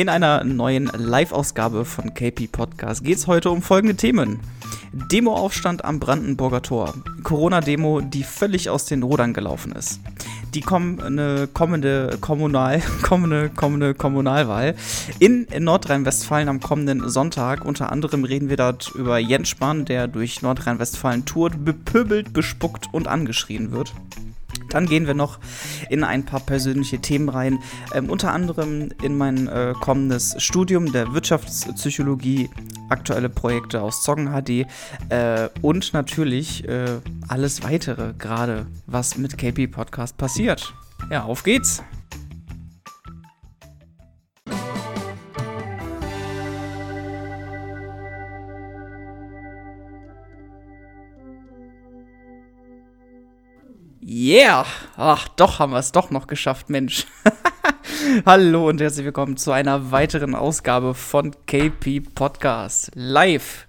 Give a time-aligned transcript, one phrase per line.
[0.00, 4.40] In einer neuen Live-Ausgabe von KP Podcast geht es heute um folgende Themen.
[4.92, 6.94] Demoaufstand am Brandenburger Tor.
[7.22, 10.00] Corona-Demo, die völlig aus den Rudern gelaufen ist.
[10.54, 14.74] Die kommende, kommende, Kommunal, kommende, kommende Kommunalwahl
[15.18, 17.64] in Nordrhein-Westfalen am kommenden Sonntag.
[17.64, 23.06] Unter anderem reden wir dort über Jens Spahn, der durch Nordrhein-Westfalen tourt, bepöbelt, bespuckt und
[23.06, 23.92] angeschrien wird.
[24.70, 25.38] Dann gehen wir noch
[25.88, 27.58] in ein paar persönliche Themen rein,
[27.94, 32.48] ähm, unter anderem in mein äh, kommendes Studium der Wirtschaftspsychologie,
[32.90, 34.66] aktuelle Projekte aus Zoggen HD
[35.08, 40.74] äh, und natürlich äh, alles weitere, gerade was mit KP Podcast passiert.
[41.10, 41.82] Ja, auf geht's!
[54.30, 54.64] Yeah!
[54.96, 57.04] Ach, doch haben wir es doch noch geschafft, Mensch.
[58.24, 63.66] Hallo und herzlich willkommen zu einer weiteren Ausgabe von KP Podcast live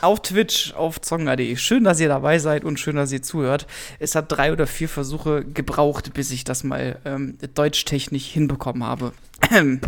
[0.00, 1.56] auf Twitch, auf zonga.de.
[1.56, 3.66] Schön, dass ihr dabei seid und schön, dass ihr zuhört.
[3.98, 9.12] Es hat drei oder vier Versuche gebraucht, bis ich das mal ähm, deutschtechnisch hinbekommen habe.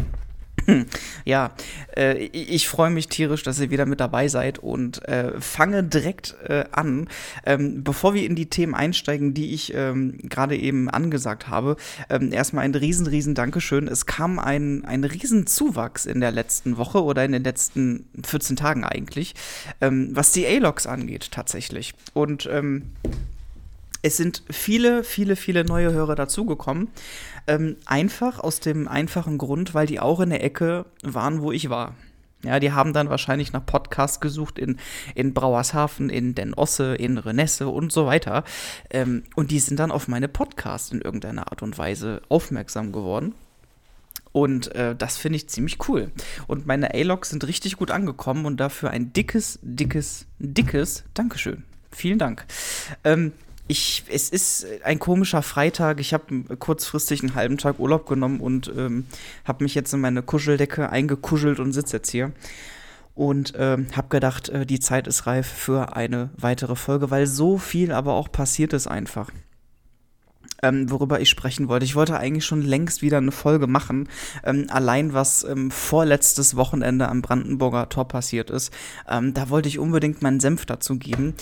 [1.24, 1.52] Ja,
[1.96, 6.34] äh, ich freue mich tierisch, dass ihr wieder mit dabei seid und äh, fange direkt
[6.44, 7.08] äh, an.
[7.46, 11.76] Ähm, bevor wir in die Themen einsteigen, die ich ähm, gerade eben angesagt habe,
[12.10, 13.88] ähm, erstmal ein riesen, riesen Dankeschön.
[13.88, 18.56] Es kam ein, ein riesen Zuwachs in der letzten Woche oder in den letzten 14
[18.56, 19.34] Tagen eigentlich,
[19.80, 21.94] ähm, was die A-Logs angeht tatsächlich.
[22.14, 22.82] Und ähm,
[24.02, 26.88] es sind viele, viele, viele neue Hörer dazugekommen.
[27.46, 31.70] Ähm, einfach aus dem einfachen Grund, weil die auch in der Ecke waren, wo ich
[31.70, 31.94] war.
[32.44, 34.78] Ja, die haben dann wahrscheinlich nach Podcasts gesucht in,
[35.14, 38.42] in Brauershafen, in Den Osse, in Renesse und so weiter.
[38.90, 43.34] Ähm, und die sind dann auf meine Podcasts in irgendeiner Art und Weise aufmerksam geworden.
[44.32, 46.10] Und äh, das finde ich ziemlich cool.
[46.48, 51.62] Und meine A-Logs sind richtig gut angekommen und dafür ein dickes, dickes, dickes Dankeschön.
[51.92, 52.46] Vielen Dank.
[53.04, 53.32] Ähm,
[53.72, 55.98] ich, es ist ein komischer Freitag.
[55.98, 59.06] Ich habe kurzfristig einen halben Tag Urlaub genommen und ähm,
[59.46, 62.32] habe mich jetzt in meine Kuscheldecke eingekuschelt und sitze jetzt hier.
[63.14, 67.56] Und ähm, habe gedacht, äh, die Zeit ist reif für eine weitere Folge, weil so
[67.56, 69.30] viel aber auch passiert ist einfach.
[70.62, 71.86] Ähm, worüber ich sprechen wollte.
[71.86, 74.08] Ich wollte eigentlich schon längst wieder eine Folge machen,
[74.44, 78.70] ähm, allein was ähm, vorletztes Wochenende am Brandenburger Tor passiert ist.
[79.08, 81.34] Ähm, da wollte ich unbedingt meinen Senf dazu geben.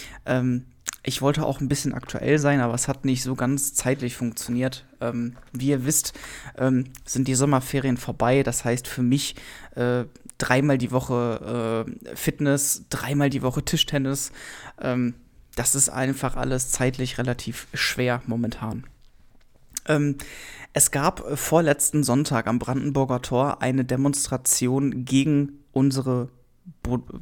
[1.02, 4.84] Ich wollte auch ein bisschen aktuell sein, aber es hat nicht so ganz zeitlich funktioniert.
[5.00, 6.12] Ähm, wie ihr wisst,
[6.58, 8.42] ähm, sind die Sommerferien vorbei.
[8.42, 9.34] Das heißt für mich
[9.76, 10.04] äh,
[10.36, 14.32] dreimal die Woche äh, Fitness, dreimal die Woche Tischtennis.
[14.80, 15.14] Ähm,
[15.56, 18.84] das ist einfach alles zeitlich relativ schwer momentan.
[19.86, 20.16] Ähm,
[20.72, 26.28] es gab vorletzten Sonntag am Brandenburger Tor eine Demonstration gegen unsere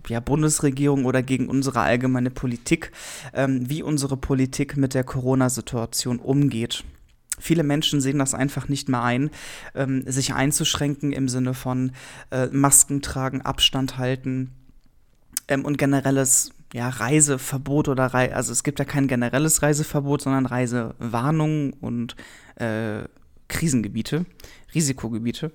[0.08, 2.92] ja, Bundesregierung oder gegen unsere allgemeine Politik,
[3.34, 6.84] ähm, wie unsere Politik mit der Corona-Situation umgeht.
[7.40, 9.30] Viele Menschen sehen das einfach nicht mehr ein,
[9.74, 11.92] ähm, sich einzuschränken im Sinne von
[12.30, 14.50] äh, Masken tragen, Abstand halten
[15.46, 20.46] ähm, und generelles ja, Reiseverbot oder Rei also es gibt ja kein generelles Reiseverbot, sondern
[20.46, 22.16] Reisewarnungen und
[22.56, 23.04] äh,
[23.48, 24.26] Krisengebiete,
[24.74, 25.52] Risikogebiete.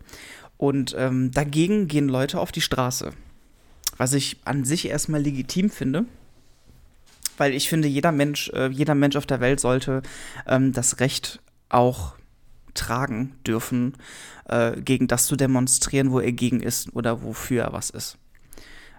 [0.58, 3.12] Und ähm, dagegen gehen Leute auf die Straße
[3.98, 6.06] was ich an sich erstmal legitim finde.
[7.38, 10.02] Weil ich finde, jeder Mensch, äh, jeder Mensch auf der Welt sollte
[10.48, 12.16] ähm, das Recht auch
[12.74, 13.94] tragen dürfen,
[14.46, 18.18] äh, gegen das zu demonstrieren, wo er gegen ist oder wofür er was ist.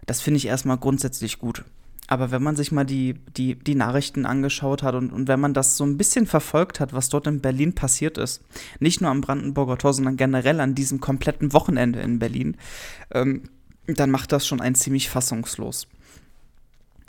[0.06, 1.64] Das finde ich erstmal grundsätzlich gut.
[2.06, 5.54] Aber wenn man sich mal die, die, die Nachrichten angeschaut hat und, und wenn man
[5.54, 8.42] das so ein bisschen verfolgt hat, was dort in Berlin passiert ist,
[8.78, 12.58] nicht nur am Brandenburger Tor, sondern generell an diesem kompletten Wochenende in Berlin,
[13.10, 13.44] ähm,
[13.86, 15.86] dann macht das schon ein ziemlich fassungslos.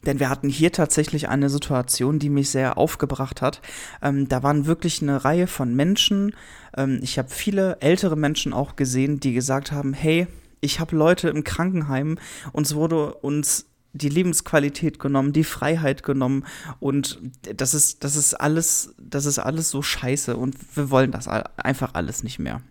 [0.05, 3.61] Denn wir hatten hier tatsächlich eine Situation, die mich sehr aufgebracht hat.
[4.01, 6.35] Ähm, da waren wirklich eine Reihe von Menschen.
[6.77, 10.27] Ähm, ich habe viele ältere Menschen auch gesehen, die gesagt haben, hey,
[10.61, 12.17] ich habe Leute im Krankenheim,
[12.51, 16.45] uns wurde uns die Lebensqualität genommen, die Freiheit genommen
[16.79, 17.19] und
[17.55, 21.93] das ist, das ist alles, das ist alles so scheiße und wir wollen das einfach
[21.93, 22.61] alles nicht mehr.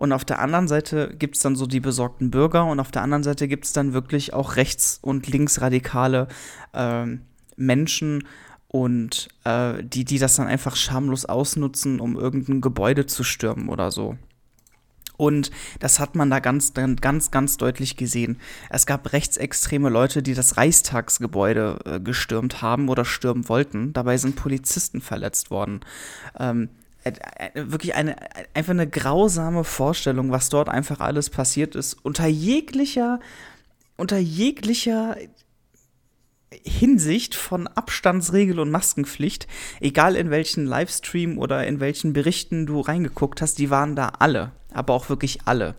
[0.00, 3.02] Und auf der anderen Seite gibt es dann so die besorgten Bürger und auf der
[3.02, 6.26] anderen Seite gibt es dann wirklich auch rechts- und linksradikale
[6.72, 7.04] äh,
[7.56, 8.26] Menschen
[8.66, 13.90] und äh, die, die das dann einfach schamlos ausnutzen, um irgendein Gebäude zu stürmen oder
[13.90, 14.16] so.
[15.18, 15.50] Und
[15.80, 18.38] das hat man da ganz, ganz, ganz deutlich gesehen.
[18.70, 23.92] Es gab rechtsextreme Leute, die das Reichstagsgebäude äh, gestürmt haben oder stürmen wollten.
[23.92, 25.80] Dabei sind Polizisten verletzt worden.
[26.38, 26.79] Ähm, äh, äh,
[27.54, 28.16] wirklich eine,
[28.54, 31.94] einfach eine grausame Vorstellung, was dort einfach alles passiert ist.
[32.02, 33.20] Unter jeglicher,
[33.96, 35.16] unter jeglicher
[36.64, 39.46] Hinsicht von Abstandsregel und Maskenpflicht,
[39.80, 44.52] egal in welchen Livestream oder in welchen Berichten du reingeguckt hast, die waren da alle,
[44.72, 45.76] aber auch wirklich alle.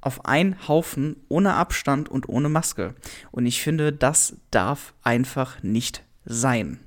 [0.00, 2.94] Auf einen Haufen, ohne Abstand und ohne Maske.
[3.30, 6.80] Und ich finde, das darf einfach nicht sein.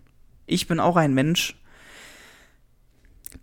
[0.45, 1.58] Ich bin auch ein Mensch,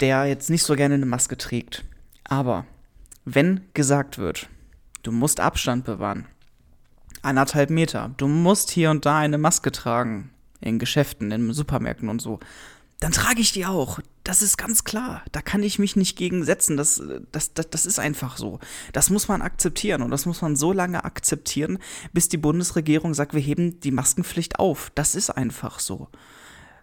[0.01, 1.85] der jetzt nicht so gerne eine Maske trägt.
[2.25, 2.67] Aber
[3.25, 4.49] wenn gesagt wird,
[5.03, 6.27] du musst Abstand bewahren,
[7.27, 8.15] anderthalb Meter.
[8.17, 10.31] Du musst hier und da eine Maske tragen.
[10.61, 12.41] In Geschäften, in Supermärkten und so.
[13.01, 14.01] Dann trage ich die auch.
[14.25, 15.23] Das ist ganz klar.
[15.33, 16.79] Da kann ich mich nicht gegen setzen.
[16.79, 18.59] Das, das, das, das ist einfach so.
[18.95, 20.01] Das muss man akzeptieren.
[20.01, 21.79] Und das muss man so lange akzeptieren,
[22.15, 24.91] bis die Bundesregierung sagt, wir heben die Maskenpflicht auf.
[24.95, 26.09] Das ist einfach so.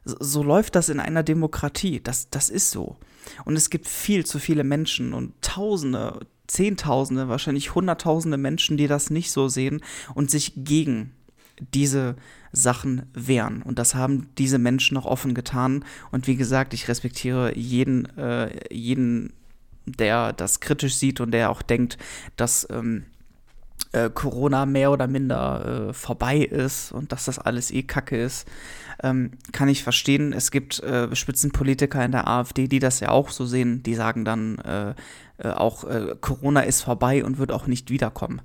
[0.06, 2.02] So läuft das in einer Demokratie.
[2.02, 2.98] Das, das ist so.
[3.46, 9.10] Und es gibt viel zu viele Menschen und Tausende, Zehntausende, wahrscheinlich Hunderttausende Menschen, die das
[9.10, 9.82] nicht so sehen
[10.14, 11.14] und sich gegen
[11.74, 12.16] diese
[12.52, 13.62] Sachen wehren.
[13.62, 15.86] Und das haben diese Menschen auch offen getan.
[16.12, 19.34] Und wie gesagt, ich respektiere jeden, äh, jeden,
[19.86, 21.98] der das kritisch sieht und der auch denkt,
[22.36, 23.06] dass ähm,
[23.92, 28.48] äh, Corona mehr oder minder äh, vorbei ist und dass das alles eh Kacke ist,
[29.02, 30.34] ähm, kann ich verstehen.
[30.34, 33.84] Es gibt äh, Spitzenpolitiker in der AfD, die das ja auch so sehen.
[33.84, 34.94] Die sagen dann äh,
[35.38, 38.42] äh, auch, äh, Corona ist vorbei und wird auch nicht wiederkommen.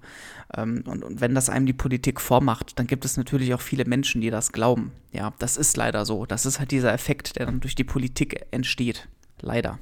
[0.57, 3.85] Ähm, und, und wenn das einem die Politik vormacht, dann gibt es natürlich auch viele
[3.85, 4.93] Menschen, die das glauben.
[5.13, 6.27] Ja, das ist leider so.
[6.27, 9.09] Das ist halt dieser Effekt, der dann durch die Politik entsteht.
[9.41, 9.79] Leider.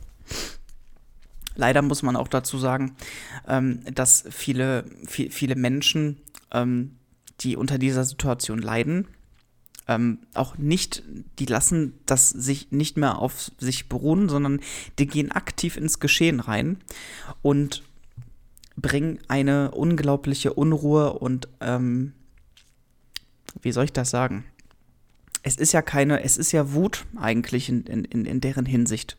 [1.55, 2.97] Leider muss man auch dazu sagen,
[3.49, 6.19] ähm, dass viele, viel, viele Menschen,
[6.53, 6.97] ähm,
[7.41, 9.09] die unter dieser Situation leiden,
[9.89, 11.03] ähm, auch nicht,
[11.39, 14.61] die lassen das sich nicht mehr auf sich beruhen, sondern
[14.99, 16.79] die gehen aktiv ins Geschehen rein
[17.43, 17.83] und
[18.77, 22.13] bringen eine unglaubliche Unruhe und ähm,
[23.63, 24.45] wie soll ich das sagen?
[25.47, 29.17] Es ist ja keine, es ist ja Wut eigentlich in, in, in deren Hinsicht.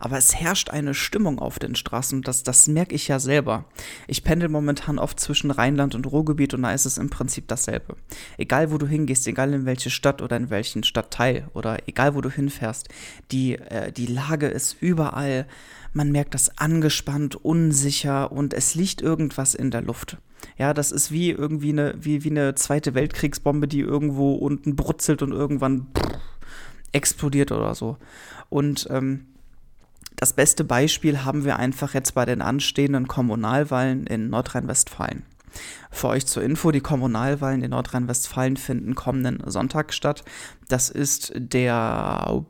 [0.00, 3.64] Aber es herrscht eine Stimmung auf den Straßen, das, das merke ich ja selber.
[4.08, 7.94] Ich pendel momentan oft zwischen Rheinland und Ruhrgebiet und da ist es im Prinzip dasselbe.
[8.38, 12.22] Egal wo du hingehst, egal in welche Stadt oder in welchen Stadtteil oder egal wo
[12.22, 12.88] du hinfährst,
[13.30, 15.46] die, äh, die Lage ist überall,
[15.92, 20.16] man merkt das angespannt, unsicher und es liegt irgendwas in der Luft.
[20.56, 25.22] Ja, das ist wie irgendwie eine, wie, wie eine zweite Weltkriegsbombe, die irgendwo unten brutzelt
[25.22, 25.86] und irgendwann
[26.92, 27.96] explodiert oder so.
[28.48, 29.26] Und ähm,
[30.16, 35.22] das beste Beispiel haben wir einfach jetzt bei den anstehenden Kommunalwahlen in Nordrhein-Westfalen.
[35.90, 40.24] Für euch zur Info, die Kommunalwahlen in Nordrhein-Westfalen finden kommenden Sonntag statt.
[40.68, 42.44] Das ist der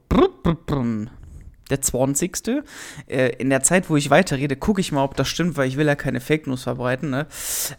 [1.70, 2.62] der 20.
[3.06, 5.76] Äh, in der Zeit, wo ich weiterrede, gucke ich mal, ob das stimmt, weil ich
[5.76, 7.10] will ja keine Fake News verbreiten.
[7.10, 7.26] Ne?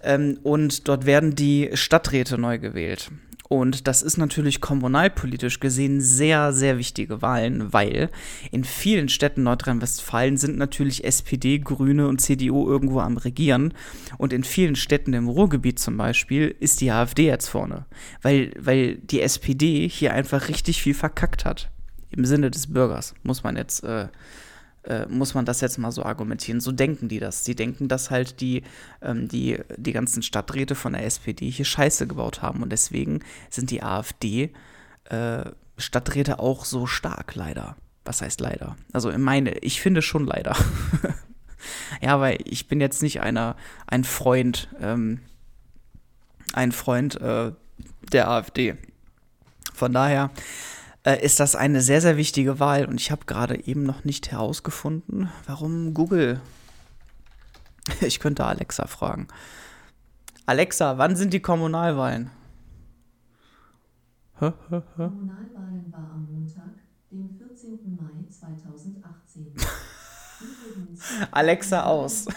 [0.04, 3.12] Ähm, und dort werden die Stadträte neu gewählt.
[3.50, 8.12] Und das ist natürlich kommunalpolitisch gesehen sehr, sehr wichtige Wahlen, weil
[8.52, 13.74] in vielen Städten Nordrhein-Westfalen sind natürlich SPD, Grüne und CDU irgendwo am Regieren.
[14.20, 17.88] Und in vielen Städten im Ruhrgebiet zum Beispiel ist die AfD jetzt vorne,
[18.22, 21.72] weil, weil die SPD hier einfach richtig viel verkackt hat
[22.12, 24.08] im Sinne des Bürgers, muss man jetzt, äh,
[24.84, 26.62] äh, muss man das jetzt mal so argumentieren.
[26.62, 27.46] So denken die das.
[27.46, 28.64] Sie denken, dass halt die,
[29.02, 33.72] ähm, die, die ganzen Stadträte von der SPD hier Scheiße gebaut haben und deswegen sind
[33.72, 34.52] die AfD
[35.06, 35.44] äh,
[35.78, 37.76] Stadträte auch so stark, leider.
[38.06, 38.76] Was heißt leider?
[38.92, 40.56] Also meine, ich finde schon leider.
[42.02, 43.56] ja, weil ich bin jetzt nicht einer,
[43.88, 45.20] ein Freund, ähm,
[46.54, 47.52] ein Freund äh,
[48.12, 48.76] der AfD.
[49.74, 50.32] Von daher
[51.10, 52.86] äh, ist das eine sehr, sehr wichtige Wahl.
[52.86, 56.42] Und ich habe gerade eben noch nicht herausgefunden, warum Google.
[58.02, 59.28] Ich könnte Alexa fragen.
[60.46, 62.30] Alexa, wann sind die Kommunalwahlen?
[64.40, 64.82] Hä, hä, hä?
[64.96, 66.76] Kommunalwahlen war am Montag,
[67.12, 67.98] dem 14.
[68.00, 69.54] Mai 2018.
[71.32, 72.28] Alexa aus.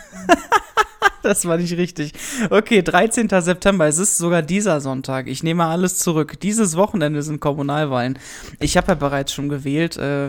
[1.24, 2.12] das war nicht richtig.
[2.50, 3.28] Okay, 13.
[3.28, 3.86] September.
[3.86, 5.28] Es ist sogar dieser Sonntag.
[5.28, 6.40] Ich nehme alles zurück.
[6.40, 8.18] Dieses Wochenende sind Kommunalwahlen.
[8.60, 9.96] Ich habe ja bereits schon gewählt.
[9.96, 10.28] Äh,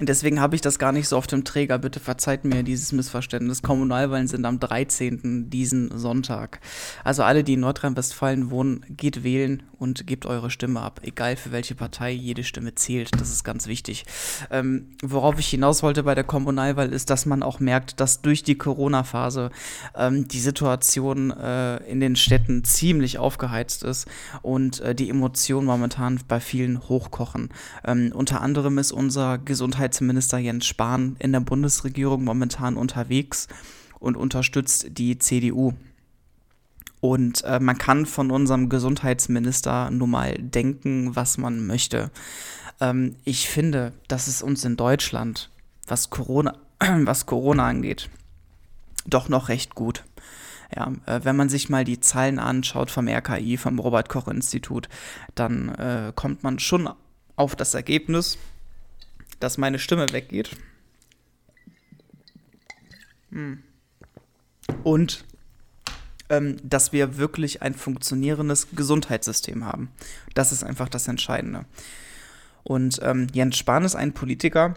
[0.00, 1.78] Deswegen habe ich das gar nicht so auf dem Träger.
[1.78, 3.62] Bitte verzeiht mir dieses Missverständnis.
[3.62, 5.50] Kommunalwahlen sind am 13.
[5.50, 6.60] diesen Sonntag.
[7.02, 11.00] Also alle, die in Nordrhein-Westfalen wohnen, geht wählen und gebt eure Stimme ab.
[11.02, 13.10] Egal für welche Partei, jede Stimme zählt.
[13.20, 14.04] Das ist ganz wichtig.
[14.50, 18.44] Ähm, worauf ich hinaus wollte bei der Kommunalwahl ist, dass man auch merkt, dass durch
[18.44, 19.50] die Corona-Phase
[19.96, 24.06] ähm, die Situation äh, in den Städten ziemlich aufgeheizt ist
[24.42, 27.48] und äh, die Emotionen momentan bei vielen hochkochen.
[27.84, 33.48] Ähm, unter anderem ist unser Gesundheits Gesundheitsminister Jens Spahn in der Bundesregierung momentan unterwegs
[33.98, 35.72] und unterstützt die CDU.
[37.00, 42.10] Und äh, man kann von unserem Gesundheitsminister nun mal denken, was man möchte.
[42.80, 45.48] Ähm, ich finde, dass es uns in Deutschland,
[45.86, 48.10] was Corona, was Corona angeht,
[49.06, 50.04] doch noch recht gut.
[50.76, 54.90] Ja, äh, wenn man sich mal die Zahlen anschaut vom RKI, vom Robert Koch Institut,
[55.34, 56.90] dann äh, kommt man schon
[57.36, 58.36] auf das Ergebnis,
[59.40, 60.50] dass meine Stimme weggeht.
[63.30, 63.62] Hm.
[64.82, 65.24] Und
[66.28, 69.90] ähm, dass wir wirklich ein funktionierendes Gesundheitssystem haben.
[70.34, 71.64] Das ist einfach das Entscheidende.
[72.64, 74.74] Und ähm, Jens Spahn ist ein Politiker,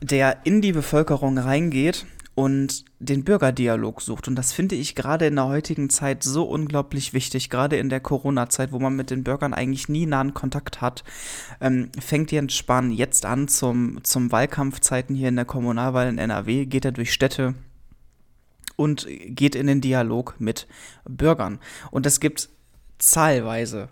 [0.00, 4.26] der in die Bevölkerung reingeht und den Bürgerdialog sucht.
[4.26, 8.00] Und das finde ich gerade in der heutigen Zeit so unglaublich wichtig, gerade in der
[8.00, 11.04] Corona-Zeit, wo man mit den Bürgern eigentlich nie nahen Kontakt hat.
[11.60, 16.66] Ähm, fängt Jens Spahn jetzt an zum, zum Wahlkampfzeiten hier in der Kommunalwahl in NRW,
[16.66, 17.54] geht er durch Städte
[18.76, 20.66] und geht in den Dialog mit
[21.04, 21.60] Bürgern.
[21.92, 22.48] Und es gibt
[22.98, 23.88] zahlweise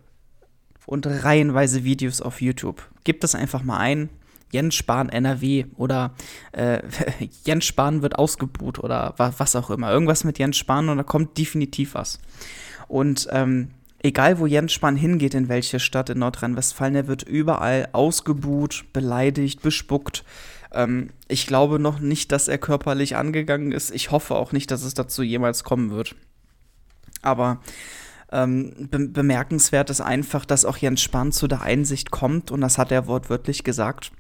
[0.87, 2.83] und reihenweise Videos auf YouTube.
[3.05, 4.09] Gebt das einfach mal ein,
[4.53, 6.15] Jens Spahn NRW oder
[6.53, 6.83] äh,
[7.45, 9.91] Jens Spahn wird ausgebuht oder was auch immer.
[9.91, 12.21] Irgendwas mit Jens Spahn und da kommt definitiv was.
[12.87, 13.71] Und ähm,
[14.03, 19.63] egal wo Jens Spahn hingeht, in welche Stadt in Nordrhein-Westfalen, er wird überall ausgebuht, beleidigt,
[19.63, 20.25] bespuckt.
[20.73, 23.91] Ähm, ich glaube noch nicht, dass er körperlich angegangen ist.
[23.91, 26.15] Ich hoffe auch nicht, dass es dazu jemals kommen wird.
[27.23, 27.61] Aber
[28.33, 32.79] ähm, be bemerkenswert ist einfach, dass auch Jens Spahn zu der Einsicht kommt, und das
[32.79, 34.11] hat er wortwörtlich gesagt,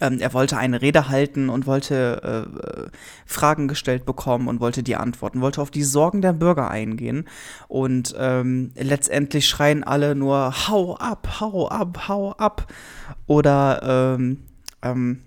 [0.00, 2.90] ähm, er wollte eine Rede halten und wollte äh,
[3.26, 7.28] Fragen gestellt bekommen und wollte die antworten, wollte auf die Sorgen der Bürger eingehen.
[7.68, 12.72] Und ähm, letztendlich schreien alle nur, hau ab, hau ab, hau ab.
[13.26, 14.44] Oder, ähm,
[14.82, 15.20] ähm,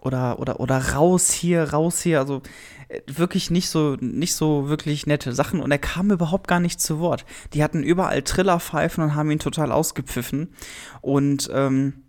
[0.00, 2.20] oder, oder, oder raus hier, raus hier.
[2.20, 2.42] Also
[2.88, 6.80] äh, wirklich nicht so, nicht so wirklich nette Sachen und er kam überhaupt gar nicht
[6.80, 7.24] zu Wort.
[7.54, 10.54] Die hatten überall Trillerpfeifen und haben ihn total ausgepfiffen.
[11.00, 12.04] Und ähm,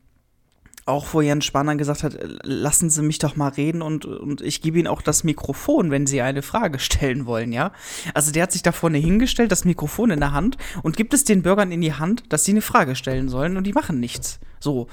[0.88, 4.42] auch wo Jens Spahn dann gesagt hat, lassen Sie mich doch mal reden und, und
[4.42, 7.72] ich gebe Ihnen auch das Mikrofon, wenn Sie eine Frage stellen wollen, ja.
[8.14, 11.24] Also der hat sich da vorne hingestellt, das Mikrofon in der Hand und gibt es
[11.24, 14.40] den Bürgern in die Hand, dass sie eine Frage stellen sollen und die machen nichts.
[14.60, 14.88] So.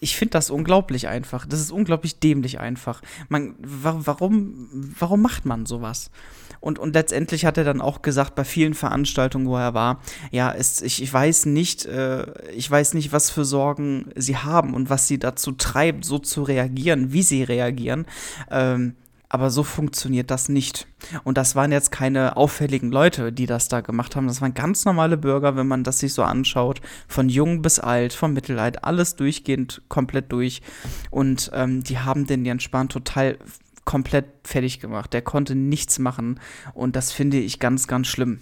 [0.00, 1.46] Ich finde das unglaublich einfach.
[1.46, 3.00] Das ist unglaublich dämlich einfach.
[3.28, 6.10] Man, warum, warum macht man sowas?
[6.60, 10.52] Und, und letztendlich hat er dann auch gesagt, bei vielen Veranstaltungen, wo er war, ja,
[10.52, 14.90] es, ich, ich weiß nicht, äh, ich weiß nicht, was für Sorgen sie haben und
[14.90, 18.06] was sie dazu treibt, so zu reagieren, wie sie reagieren.
[18.50, 18.96] Ähm,
[19.28, 20.86] aber so funktioniert das nicht.
[21.24, 24.26] Und das waren jetzt keine auffälligen Leute, die das da gemacht haben.
[24.26, 26.80] Das waren ganz normale Bürger, wenn man das sich so anschaut.
[27.06, 30.62] Von jung bis alt, vom Mittelalter, alles durchgehend, komplett durch.
[31.10, 33.38] Und ähm, die haben den Jens Spahn total
[33.84, 35.12] komplett fertig gemacht.
[35.12, 36.40] Der konnte nichts machen
[36.74, 38.40] und das finde ich ganz, ganz schlimm.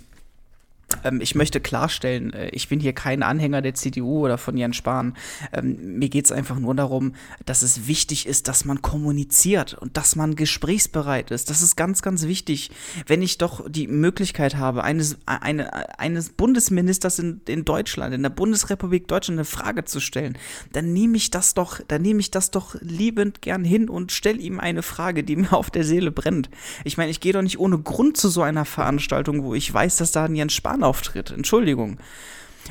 [1.04, 4.76] Ähm, ich möchte klarstellen, äh, ich bin hier kein Anhänger der CDU oder von Jens
[4.76, 5.14] Spahn.
[5.52, 7.14] Ähm, mir geht es einfach nur darum,
[7.44, 11.50] dass es wichtig ist, dass man kommuniziert und dass man gesprächsbereit ist.
[11.50, 12.70] Das ist ganz, ganz wichtig.
[13.06, 18.30] Wenn ich doch die Möglichkeit habe, eines, eine, eines Bundesministers in, in Deutschland, in der
[18.30, 20.38] Bundesrepublik Deutschland eine Frage zu stellen,
[20.72, 24.38] dann nehme ich das doch, dann nehme ich das doch liebend gern hin und stelle
[24.38, 26.48] ihm eine Frage, die mir auf der Seele brennt.
[26.84, 29.96] Ich meine, ich gehe doch nicht ohne Grund zu so einer Veranstaltung, wo ich weiß,
[29.96, 31.30] dass da ein Jens Spahn Bahnauftritt.
[31.30, 31.99] Entschuldigung.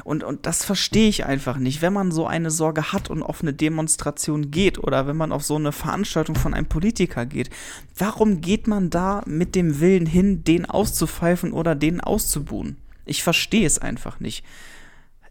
[0.04, 1.82] Und, und das verstehe ich einfach nicht.
[1.82, 5.44] Wenn man so eine Sorge hat und auf eine Demonstration geht oder wenn man auf
[5.44, 7.50] so eine Veranstaltung von einem Politiker geht,
[7.98, 12.76] warum geht man da mit dem Willen hin, den auszupfeifen oder den auszubuhen?
[13.06, 14.44] Ich verstehe es einfach nicht.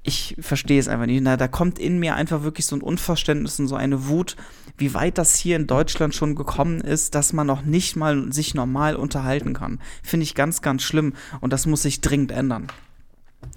[0.07, 1.23] Ich verstehe es einfach nicht.
[1.23, 4.37] Na, da kommt in mir einfach wirklich so ein Unverständnis und so eine Wut,
[4.77, 8.55] wie weit das hier in Deutschland schon gekommen ist, dass man noch nicht mal sich
[8.55, 9.81] normal unterhalten kann.
[10.03, 12.67] Finde ich ganz, ganz schlimm und das muss sich dringend ändern.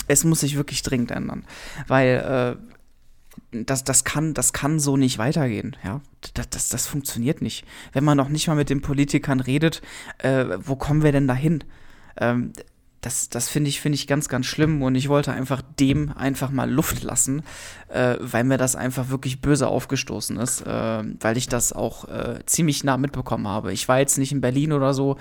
[0.07, 1.43] Es muss sich wirklich dringend ändern,
[1.87, 2.57] weil
[3.51, 5.75] äh, das, das, kann, das kann so nicht weitergehen.
[5.83, 6.01] Ja?
[6.33, 7.65] Das, das, das funktioniert nicht.
[7.91, 9.81] Wenn man noch nicht mal mit den Politikern redet,
[10.19, 11.63] äh, wo kommen wir denn dahin?
[12.17, 12.53] Ähm,
[13.07, 16.51] das, das finde ich, finde ich ganz, ganz schlimm und ich wollte einfach dem einfach
[16.51, 17.41] mal Luft lassen,
[17.87, 22.39] äh, weil mir das einfach wirklich böse aufgestoßen ist, äh, weil ich das auch äh,
[22.45, 23.71] ziemlich nah mitbekommen habe.
[23.71, 25.15] Ich war jetzt nicht in Berlin oder so,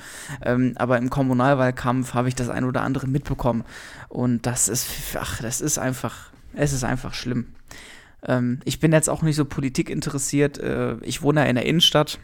[0.45, 3.62] ähm, aber im Kommunalwahlkampf habe ich das ein oder andere mitbekommen
[4.09, 7.55] und das ist, ach, das ist einfach, es ist einfach schlimm.
[8.26, 11.66] Ähm, ich bin jetzt auch nicht so Politik interessiert, äh, ich wohne ja in der
[11.66, 12.19] Innenstadt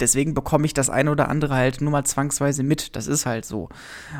[0.00, 2.96] deswegen bekomme ich das eine oder andere halt nur mal zwangsweise mit.
[2.96, 3.68] Das ist halt so.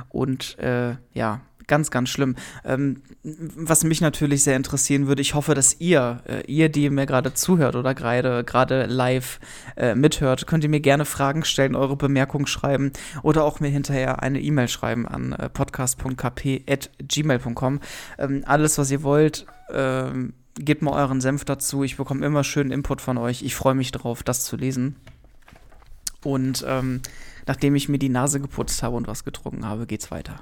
[0.08, 2.36] Und äh, ja, ganz, ganz schlimm.
[2.64, 7.06] Ähm, was mich natürlich sehr interessieren würde, ich hoffe, dass ihr, äh, ihr, die mir
[7.06, 9.38] gerade zuhört oder gerade gerade live
[9.76, 14.22] äh, mithört, könnt ihr mir gerne Fragen stellen, eure Bemerkungen schreiben oder auch mir hinterher
[14.22, 17.80] eine E-Mail schreiben an äh, podcast.kp.gmail.com.
[18.18, 19.46] Ähm, alles, was ihr wollt.
[19.72, 21.84] Ähm, gebt mal euren Senf dazu.
[21.84, 23.42] Ich bekomme immer schönen Input von euch.
[23.42, 24.96] Ich freue mich darauf, das zu lesen.
[26.22, 27.00] Und ähm,
[27.46, 30.40] nachdem ich mir die Nase geputzt habe und was getrunken habe, geht's weiter.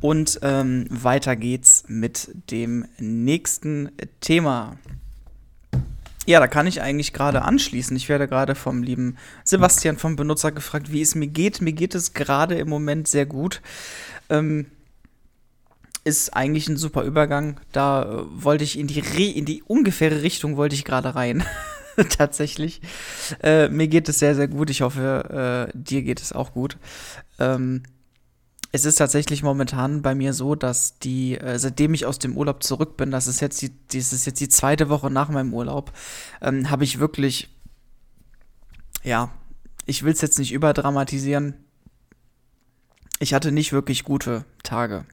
[0.00, 4.76] Und ähm, weiter geht's mit dem nächsten Thema.
[6.26, 7.96] Ja, da kann ich eigentlich gerade anschließen.
[7.96, 11.62] Ich werde gerade vom lieben Sebastian vom Benutzer gefragt, wie es mir geht.
[11.62, 13.62] Mir geht es gerade im Moment sehr gut.
[14.28, 14.66] Ähm,
[16.04, 17.58] ist eigentlich ein super Übergang.
[17.72, 19.00] Da äh, wollte ich in die,
[19.38, 21.44] in die ungefähre Richtung wollte ich gerade rein.
[22.08, 22.80] tatsächlich.
[23.42, 24.70] Äh, mir geht es sehr, sehr gut.
[24.70, 26.76] Ich hoffe, äh, dir geht es auch gut.
[27.38, 27.82] Ähm,
[28.70, 32.62] es ist tatsächlich momentan bei mir so, dass die, äh, seitdem ich aus dem Urlaub
[32.62, 35.92] zurück bin, das ist jetzt die, das ist jetzt die zweite Woche nach meinem Urlaub,
[36.42, 37.48] ähm, habe ich wirklich,
[39.02, 39.30] ja,
[39.86, 41.54] ich will es jetzt nicht überdramatisieren.
[43.20, 45.06] Ich hatte nicht wirklich gute Tage.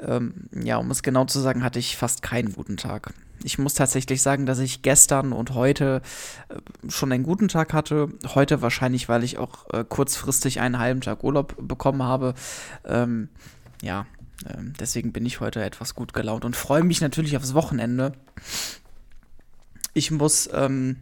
[0.00, 3.74] Ähm, ja, um es genau zu sagen, hatte ich fast keinen guten Tag ich muss
[3.74, 6.02] tatsächlich sagen, dass ich gestern und heute
[6.48, 8.08] äh, schon einen guten Tag hatte.
[8.34, 12.34] Heute wahrscheinlich, weil ich auch äh, kurzfristig einen halben Tag Urlaub bekommen habe.
[12.84, 13.28] Ähm,
[13.82, 14.06] ja,
[14.46, 18.12] äh, deswegen bin ich heute etwas gut gelaunt und freue mich natürlich aufs Wochenende.
[19.92, 20.96] Ich muss ähm,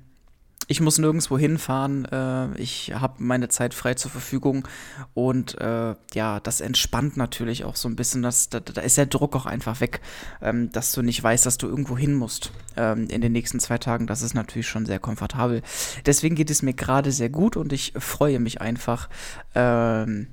[0.69, 2.05] ich muss nirgendwo hinfahren.
[2.07, 4.67] Äh, ich habe meine Zeit frei zur Verfügung
[5.15, 8.23] und äh, ja, das entspannt natürlich auch so ein bisschen.
[8.23, 10.01] Das, da, da ist der Druck auch einfach weg,
[10.41, 13.79] ähm, dass du nicht weißt, dass du irgendwo hin musst ähm, in den nächsten zwei
[13.79, 14.07] Tagen.
[14.07, 15.63] Das ist natürlich schon sehr komfortabel.
[16.07, 19.09] Deswegen geht es mir gerade sehr gut und ich freue mich einfach.
[19.55, 20.29] Ähm,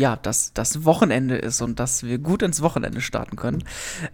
[0.00, 3.64] ja, dass das Wochenende ist und dass wir gut ins Wochenende starten können.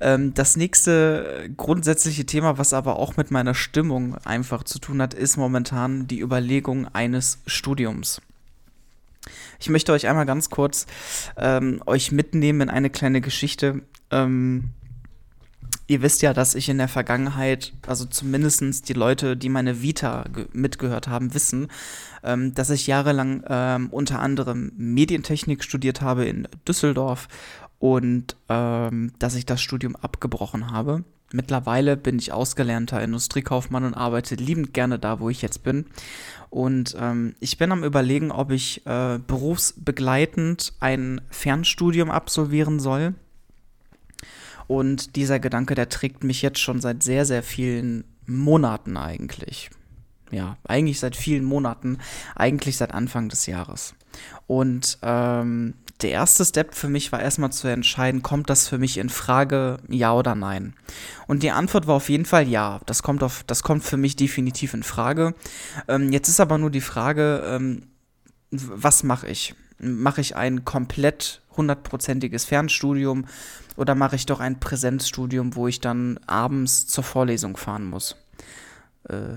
[0.01, 5.14] Ähm, das nächste grundsätzliche Thema, was aber auch mit meiner Stimmung einfach zu tun hat,
[5.14, 8.20] ist momentan die Überlegung eines Studiums.
[9.61, 10.87] Ich möchte euch einmal ganz kurz
[11.37, 13.83] ähm, euch mitnehmen in eine kleine Geschichte.
[14.11, 14.70] Ähm,
[15.87, 20.25] ihr wisst ja, dass ich in der Vergangenheit, also zumindest die Leute, die meine Vita
[20.53, 21.68] mitgehört haben, wissen,
[22.22, 27.29] ähm, dass ich jahrelang ähm, unter anderem Medientechnik studiert habe in Düsseldorf
[27.79, 31.05] und ähm, dass ich das Studium abgebrochen habe.
[31.33, 35.87] Mittlerweile bin ich ausgelernter Industriekaufmann und arbeite liebend gerne da, wo ich jetzt bin.
[36.51, 43.14] Und ähm, ich bin am Überlegen, ob ich äh, berufsbegleitend ein Fernstudium absolvieren soll
[44.66, 49.70] und dieser Gedanke, der trägt mich jetzt schon seit sehr, sehr vielen Monaten eigentlich.
[50.33, 51.98] Ja, eigentlich seit vielen Monaten,
[52.35, 53.94] eigentlich seit Anfang des Jahres.
[54.48, 58.98] Und ähm, der erste Step für mich war erstmal zu entscheiden, kommt das für mich
[58.98, 60.74] in Frage, ja oder nein?
[61.26, 62.81] Und die Antwort war auf jeden Fall ja.
[62.87, 65.35] Das kommt, auf, das kommt für mich definitiv in Frage.
[65.88, 67.83] Ähm, jetzt ist aber nur die Frage, ähm,
[68.50, 69.55] was mache ich?
[69.79, 73.27] Mache ich ein komplett hundertprozentiges Fernstudium
[73.77, 78.16] oder mache ich doch ein Präsenzstudium, wo ich dann abends zur Vorlesung fahren muss?
[79.09, 79.37] Äh,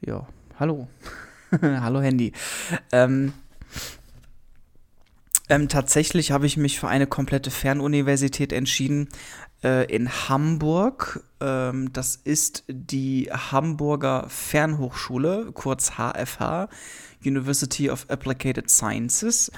[0.00, 0.26] ja,
[0.58, 0.88] hallo.
[1.62, 2.32] hallo Handy.
[2.92, 3.32] Ähm,
[5.48, 9.08] ähm, tatsächlich habe ich mich für eine komplette Fernuniversität entschieden
[9.62, 11.22] äh, in Hamburg.
[11.40, 16.68] Ähm, das ist die Hamburger Fernhochschule, kurz HFH,
[17.24, 19.50] University of Applied Sciences.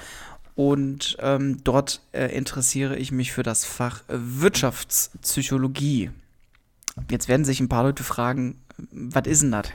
[0.57, 6.09] Und ähm, dort äh, interessiere ich mich für das Fach Wirtschaftspsychologie.
[7.11, 8.59] Jetzt werden sich ein paar Leute fragen,
[8.91, 9.67] was ist denn das?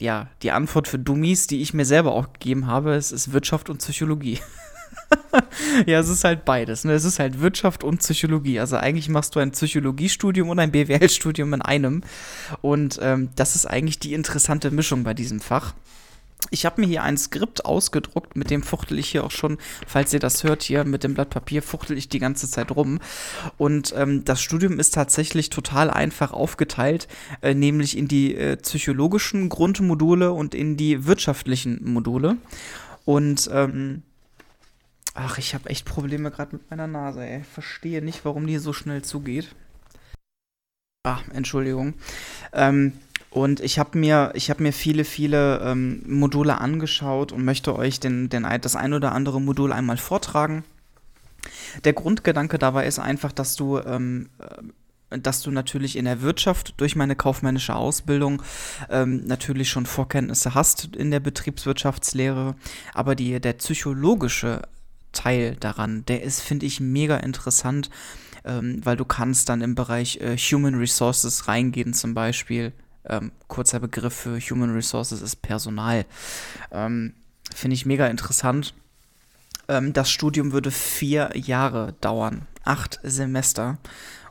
[0.00, 3.68] Ja, die Antwort für Dummies, die ich mir selber auch gegeben habe, es ist Wirtschaft
[3.68, 4.38] und Psychologie.
[5.86, 6.84] ja, es ist halt beides.
[6.84, 6.94] Ne?
[6.94, 8.60] Es ist halt Wirtschaft und Psychologie.
[8.60, 12.02] Also eigentlich machst du ein Psychologiestudium und ein BWL-Studium in einem.
[12.62, 15.74] Und ähm, das ist eigentlich die interessante Mischung bei diesem Fach.
[16.50, 20.12] Ich habe mir hier ein Skript ausgedruckt, mit dem fuchtel ich hier auch schon, falls
[20.12, 23.00] ihr das hört, hier mit dem Blatt Papier fuchtel ich die ganze Zeit rum.
[23.58, 27.08] Und ähm, das Studium ist tatsächlich total einfach aufgeteilt,
[27.42, 32.36] äh, nämlich in die äh, psychologischen Grundmodule und in die wirtschaftlichen Module.
[33.04, 34.02] Und ähm,
[35.14, 37.42] ach, ich habe echt Probleme gerade mit meiner Nase, ey.
[37.42, 39.54] Verstehe nicht, warum die so schnell zugeht.
[41.04, 41.94] Ah, Entschuldigung.
[42.52, 42.92] Ähm,
[43.30, 48.28] und ich habe mir, hab mir viele, viele ähm, Module angeschaut und möchte euch den,
[48.28, 50.64] den, das ein oder andere Modul einmal vortragen.
[51.84, 54.30] Der Grundgedanke dabei ist einfach, dass du, ähm,
[55.10, 58.42] äh, dass du natürlich in der Wirtschaft durch meine kaufmännische Ausbildung
[58.88, 62.56] ähm, natürlich schon Vorkenntnisse hast in der Betriebswirtschaftslehre,
[62.94, 64.62] aber die, der psychologische
[65.12, 67.90] Teil daran, der ist, finde ich, mega interessant,
[68.44, 72.72] ähm, weil du kannst dann im Bereich äh, Human Resources reingehen zum Beispiel.
[73.04, 76.04] Ähm, kurzer Begriff für Human Resources ist Personal.
[76.72, 77.14] Ähm,
[77.54, 78.74] finde ich mega interessant
[79.68, 83.78] ähm, das Studium würde vier Jahre dauern, acht Semester.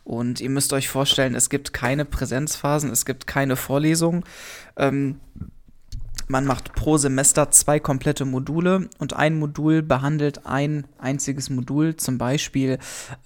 [0.03, 4.23] Und ihr müsst euch vorstellen, es gibt keine Präsenzphasen, es gibt keine Vorlesungen.
[4.77, 5.19] Ähm,
[6.27, 12.17] man macht pro Semester zwei komplette Module und ein Modul behandelt ein einziges Modul, zum
[12.17, 12.79] Beispiel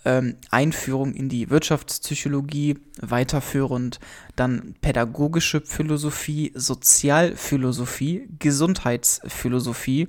[0.06, 4.00] ähm, Einführung in die Wirtschaftspsychologie, weiterführend
[4.36, 10.08] dann pädagogische Philosophie, Sozialphilosophie, Gesundheitsphilosophie,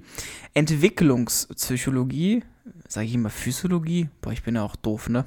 [0.54, 2.44] Entwicklungspsychologie,
[2.88, 4.08] sage ich immer Physiologie?
[4.20, 5.24] Boah, ich bin ja auch doof, ne?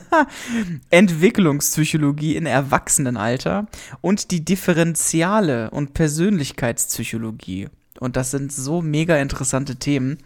[0.90, 3.66] Entwicklungspsychologie in Erwachsenenalter
[4.00, 7.68] und die Differentiale und Persönlichkeitspsychologie.
[8.00, 10.18] Und das sind so mega interessante Themen.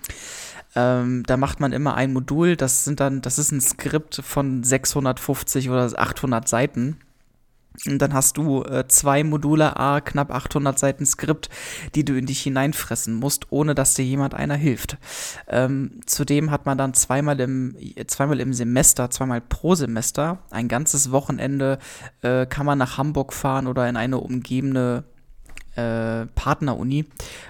[0.75, 4.63] Ähm, da macht man immer ein Modul, das sind dann, das ist ein Skript von
[4.63, 6.99] 650 oder 800 Seiten.
[7.87, 11.49] Und dann hast du äh, zwei Module, a knapp 800 Seiten Skript,
[11.95, 14.99] die du in dich hineinfressen musst, ohne dass dir jemand einer hilft.
[15.49, 21.11] Ähm, zudem hat man dann zweimal im, zweimal im Semester, zweimal pro Semester, ein ganzes
[21.11, 21.79] Wochenende
[22.23, 25.05] äh, kann man nach Hamburg fahren oder in eine umgebende
[25.77, 27.05] äh, Partneruni,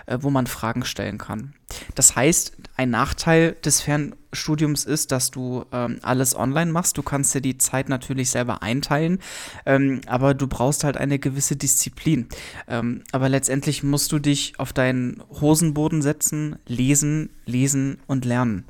[0.06, 1.54] äh, wo man Fragen stellen kann.
[1.94, 6.96] Das heißt, ein Nachteil des Fernstudiums ist, dass du ähm, alles online machst.
[6.96, 9.18] Du kannst dir die Zeit natürlich selber einteilen,
[9.64, 12.28] ähm, aber du brauchst halt eine gewisse Disziplin.
[12.68, 18.64] Ähm, aber letztendlich musst du dich auf deinen Hosenboden setzen, lesen, lesen und lernen.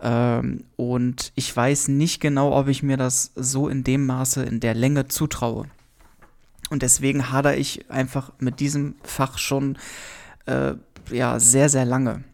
[0.00, 4.60] Ähm, und ich weiß nicht genau, ob ich mir das so in dem Maße, in
[4.60, 5.66] der Länge zutraue.
[6.70, 9.78] Und deswegen hadere ich einfach mit diesem Fach schon
[10.46, 10.74] äh,
[11.10, 12.24] ja, sehr, sehr lange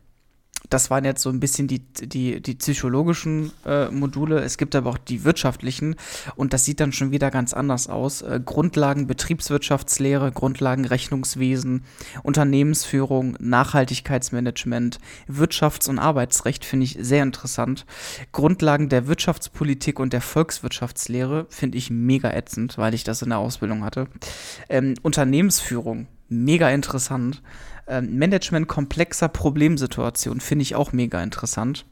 [0.71, 4.41] das waren jetzt so ein bisschen die, die, die psychologischen äh, Module.
[4.41, 5.97] Es gibt aber auch die wirtschaftlichen
[6.37, 8.23] und das sieht dann schon wieder ganz anders aus.
[8.23, 11.83] Äh, Grundlagen Betriebswirtschaftslehre, Grundlagen Rechnungswesen,
[12.23, 17.85] Unternehmensführung, Nachhaltigkeitsmanagement, Wirtschafts- und Arbeitsrecht finde ich sehr interessant.
[18.33, 23.39] Grundlagen der Wirtschaftspolitik und der Volkswirtschaftslehre finde ich mega ätzend, weil ich das in der
[23.39, 24.07] Ausbildung hatte.
[24.69, 27.43] Ähm, Unternehmensführung, mega interessant.
[27.91, 31.85] Ähm, Management komplexer Problemsituationen finde ich auch mega interessant.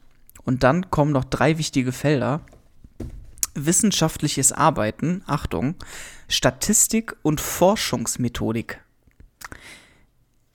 [0.45, 2.39] Und dann kommen noch drei wichtige Felder.
[3.53, 5.75] Wissenschaftliches Arbeiten, Achtung,
[6.29, 8.79] Statistik und Forschungsmethodik.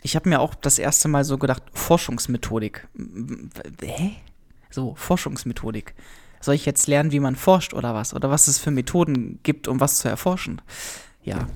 [0.00, 2.88] Ich habe mir auch das erste Mal so gedacht, Forschungsmethodik.
[3.82, 4.12] Hä?
[4.70, 5.94] So, Forschungsmethodik.
[6.40, 8.14] Soll ich jetzt lernen, wie man forscht oder was?
[8.14, 10.62] Oder was es für Methoden gibt, um was zu erforschen?
[11.22, 11.48] Ja,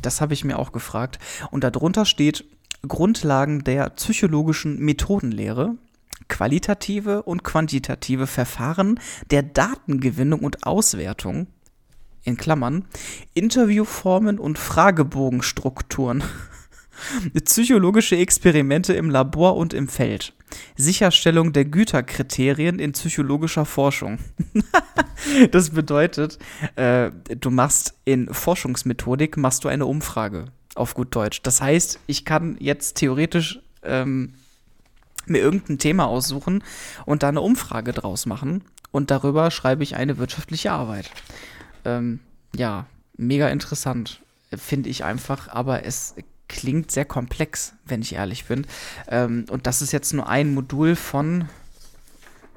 [0.00, 1.20] das habe ich mir auch gefragt.
[1.50, 2.44] Und darunter steht
[2.86, 5.76] Grundlagen der psychologischen Methodenlehre,
[6.28, 8.98] qualitative und quantitative Verfahren
[9.30, 11.46] der Datengewinnung und Auswertung,
[12.24, 12.84] in Klammern,
[13.34, 16.24] Interviewformen und Fragebogenstrukturen,
[17.44, 20.34] psychologische Experimente im Labor und im Feld,
[20.76, 24.18] Sicherstellung der Güterkriterien in psychologischer Forschung.
[25.52, 26.38] das bedeutet,
[26.76, 31.42] äh, du machst in Forschungsmethodik machst du eine Umfrage auf gut Deutsch.
[31.42, 34.34] Das heißt, ich kann jetzt theoretisch ähm,
[35.26, 36.64] mir irgendein Thema aussuchen
[37.04, 41.10] und da eine Umfrage draus machen und darüber schreibe ich eine wirtschaftliche Arbeit.
[41.84, 42.20] Ähm,
[42.54, 44.20] ja, mega interessant,
[44.56, 46.14] finde ich einfach, aber es
[46.48, 48.66] klingt sehr komplex, wenn ich ehrlich bin.
[49.08, 51.48] Ähm, und das ist jetzt nur ein Modul von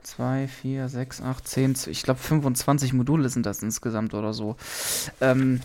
[0.03, 4.57] 2, 4, 6, 8, 10, ich glaube 25 Module sind das insgesamt oder so.
[5.21, 5.61] Ähm,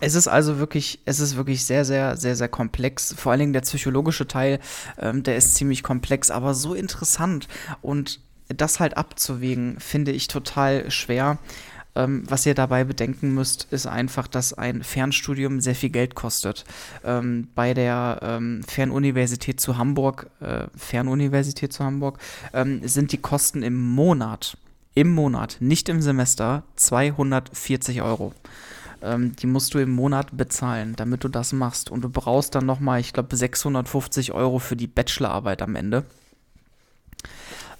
[0.00, 3.14] es ist also wirklich, es ist wirklich sehr, sehr, sehr, sehr komplex.
[3.16, 4.58] Vor allen Dingen der psychologische Teil,
[4.98, 7.48] ähm, der ist ziemlich komplex, aber so interessant.
[7.82, 11.38] Und das halt abzuwägen, finde ich total schwer.
[11.96, 16.64] Ähm, was ihr dabei bedenken müsst, ist einfach, dass ein Fernstudium sehr viel Geld kostet.
[17.04, 22.18] Ähm, bei der ähm, Fernuniversität zu Hamburg, äh, Fernuniversität zu Hamburg,
[22.52, 24.56] ähm, sind die Kosten im Monat,
[24.94, 28.34] im Monat, nicht im Semester, 240 Euro.
[29.02, 31.90] Ähm, die musst du im Monat bezahlen, damit du das machst.
[31.90, 36.04] Und du brauchst dann nochmal, ich glaube, 650 Euro für die Bachelorarbeit am Ende.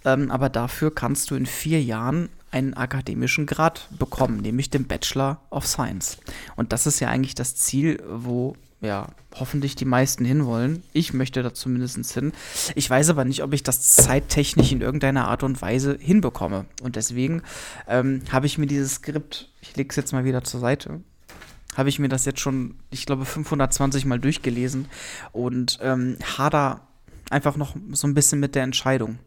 [0.04, 5.40] Ähm, aber dafür kannst du in vier Jahren einen akademischen Grad bekommen, nämlich den Bachelor
[5.50, 6.18] of Science.
[6.56, 10.82] Und das ist ja eigentlich das Ziel, wo ja hoffentlich die meisten hinwollen.
[10.92, 12.32] Ich möchte da zumindest hin.
[12.74, 16.64] Ich weiß aber nicht, ob ich das zeittechnisch in irgendeiner Art und Weise hinbekomme.
[16.82, 17.42] Und deswegen
[17.86, 21.00] ähm, habe ich mir dieses Skript, ich lege es jetzt mal wieder zur Seite,
[21.80, 24.86] habe ich mir das jetzt schon, ich glaube, 520 Mal durchgelesen
[25.32, 26.86] und ähm, hader
[27.30, 29.18] einfach noch so ein bisschen mit der Entscheidung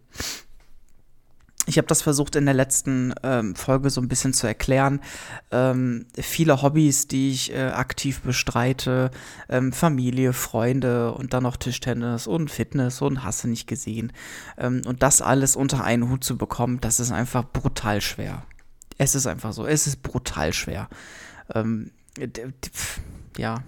[1.66, 5.00] ich habe das versucht in der letzten ähm, Folge so ein bisschen zu erklären.
[5.52, 9.12] Ähm, viele Hobbys, die ich äh, aktiv bestreite,
[9.48, 14.12] ähm, Familie, Freunde und dann noch Tischtennis und Fitness und Hasse nicht gesehen.
[14.58, 18.44] Ähm, und das alles unter einen Hut zu bekommen, das ist einfach brutal schwer.
[18.98, 20.90] Es ist einfach so, es ist brutal schwer.
[23.38, 23.64] Ja,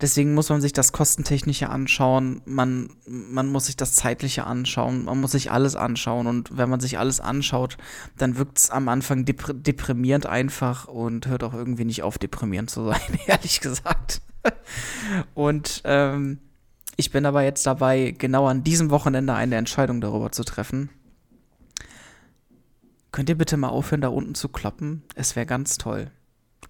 [0.00, 5.20] Deswegen muss man sich das Kostentechnische anschauen, man, man muss sich das Zeitliche anschauen, man
[5.20, 6.26] muss sich alles anschauen.
[6.26, 7.76] Und wenn man sich alles anschaut,
[8.16, 12.70] dann wirkt es am Anfang depr deprimierend einfach und hört auch irgendwie nicht auf, deprimierend
[12.70, 14.22] zu sein, ehrlich gesagt.
[15.34, 16.38] und ähm,
[16.96, 20.88] ich bin aber jetzt dabei, genau an diesem Wochenende eine Entscheidung darüber zu treffen.
[23.12, 25.02] Könnt ihr bitte mal aufhören, da unten zu kloppen?
[25.14, 26.10] Es wäre ganz toll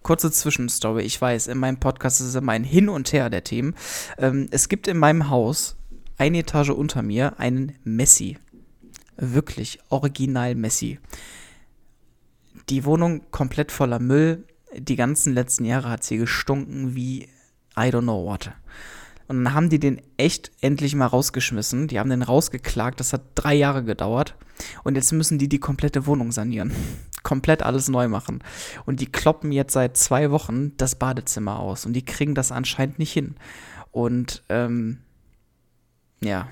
[0.02, 1.02] kurze Zwischenstory.
[1.02, 3.74] Ich weiß, in meinem Podcast ist es immer ein Hin und Her der Themen.
[4.18, 5.76] Ähm, es gibt in meinem Haus,
[6.18, 8.38] eine Etage unter mir, einen Messi.
[9.16, 10.98] Wirklich, original Messi.
[12.68, 14.44] Die Wohnung komplett voller Müll.
[14.76, 17.28] Die ganzen letzten Jahre hat sie gestunken wie
[17.76, 18.50] I don't know what.
[19.28, 21.86] Und dann haben die den echt endlich mal rausgeschmissen.
[21.86, 22.98] Die haben den rausgeklagt.
[22.98, 24.34] Das hat drei Jahre gedauert.
[24.82, 26.72] Und jetzt müssen die die komplette Wohnung sanieren.
[27.22, 28.42] Komplett alles neu machen.
[28.86, 31.86] Und die kloppen jetzt seit zwei Wochen das Badezimmer aus.
[31.86, 33.36] Und die kriegen das anscheinend nicht hin.
[33.92, 34.98] Und ähm,
[36.22, 36.48] ja,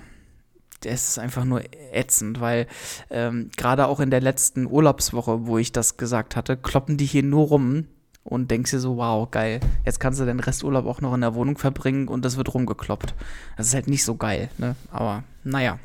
[0.85, 2.67] es ist einfach nur ätzend, weil
[3.11, 7.23] ähm, gerade auch in der letzten Urlaubswoche, wo ich das gesagt hatte, kloppen die hier
[7.23, 7.87] nur rum
[8.23, 11.35] und denkst dir so, wow, geil, jetzt kannst du den Resturlaub auch noch in der
[11.35, 13.15] Wohnung verbringen und das wird rumgekloppt.
[13.57, 14.77] Das ist halt nicht so geil, ne?
[14.91, 15.79] Aber naja,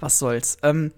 [0.00, 0.58] was soll's.
[0.62, 0.92] Ähm,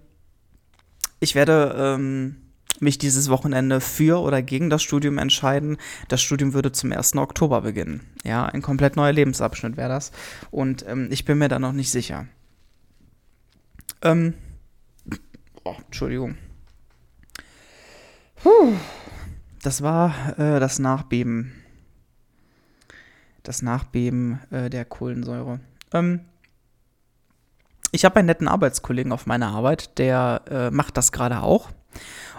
[1.19, 2.35] ich werde ähm,
[2.79, 5.77] mich dieses Wochenende für oder gegen das Studium entscheiden.
[6.07, 7.15] Das Studium würde zum 1.
[7.17, 8.01] Oktober beginnen.
[8.23, 10.11] Ja, ein komplett neuer Lebensabschnitt wäre das.
[10.51, 12.27] Und ähm, ich bin mir da noch nicht sicher.
[14.01, 14.33] Ähm,
[15.63, 16.37] oh, Entschuldigung.
[18.41, 18.73] Puh.
[19.61, 21.51] Das war äh, das Nachbeben.
[23.43, 25.59] Das Nachbeben äh, der Kohlensäure.
[25.93, 26.21] Ähm,
[27.91, 31.69] ich habe einen netten Arbeitskollegen auf meiner Arbeit, der äh, macht das gerade auch.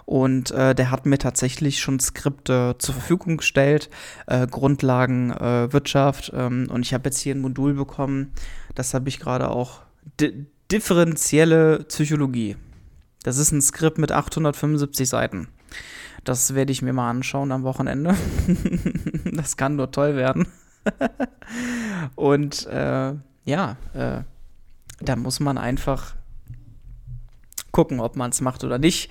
[0.06, 3.90] Und äh, der hat mir tatsächlich schon Skripte zur Verfügung gestellt,
[4.26, 6.32] äh, Grundlagen äh, Wirtschaft.
[6.34, 8.32] Ähm, und ich habe jetzt hier ein Modul bekommen,
[8.74, 9.82] das habe ich gerade auch.
[10.18, 12.56] D differenzielle Psychologie.
[13.24, 15.48] Das ist ein Skript mit 875 Seiten.
[16.24, 18.14] Das werde ich mir mal anschauen am Wochenende.
[19.32, 20.46] das kann nur toll werden.
[22.14, 24.22] Und äh, ja, äh,
[25.00, 26.14] da muss man einfach
[27.72, 29.10] gucken, ob man es macht oder nicht.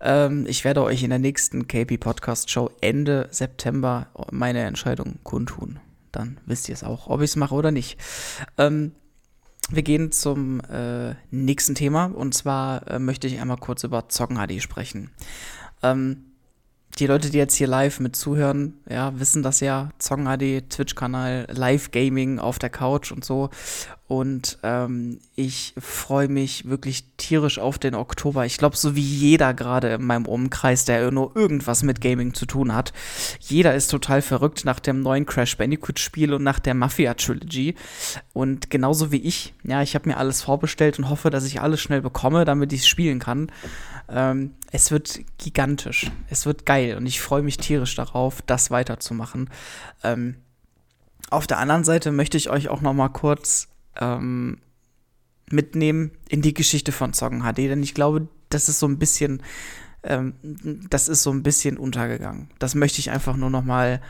[0.00, 5.78] Ähm, ich werde euch in der nächsten KP Podcast Show Ende September meine Entscheidung kundtun.
[6.12, 7.98] Dann wisst ihr es auch, ob ich es mache oder nicht.
[8.58, 8.92] Ähm,
[9.70, 14.36] wir gehen zum äh, nächsten Thema und zwar äh, möchte ich einmal kurz über Zocken
[14.36, 15.10] HD sprechen.
[15.82, 16.24] Ähm,
[16.98, 19.90] die Leute, die jetzt hier live mit zuhören, ja, wissen das ja.
[19.98, 23.50] Zong HD, Twitch-Kanal, Live-Gaming auf der Couch und so.
[24.10, 28.44] Und ähm, ich freue mich wirklich tierisch auf den Oktober.
[28.44, 32.44] Ich glaube, so wie jeder gerade in meinem Umkreis, der nur irgendwas mit Gaming zu
[32.44, 32.92] tun hat.
[33.38, 37.76] Jeder ist total verrückt nach dem neuen Crash Bandicoot-Spiel und nach der Mafia-Trilogy.
[38.32, 41.80] Und genauso wie ich, ja, ich habe mir alles vorbestellt und hoffe, dass ich alles
[41.80, 43.52] schnell bekomme, damit ich es spielen kann.
[44.10, 46.10] Ähm, es wird gigantisch.
[46.28, 49.50] Es wird geil und ich freue mich tierisch darauf, das weiterzumachen.
[50.02, 50.36] Ähm,
[51.30, 53.68] auf der anderen Seite möchte ich euch auch noch mal kurz
[54.00, 54.58] ähm,
[55.50, 59.42] mitnehmen in die Geschichte von Zocken HD, denn ich glaube, das ist so ein bisschen,
[60.02, 60.34] ähm,
[60.90, 62.50] das ist so ein bisschen untergegangen.
[62.58, 64.00] Das möchte ich einfach nur noch mal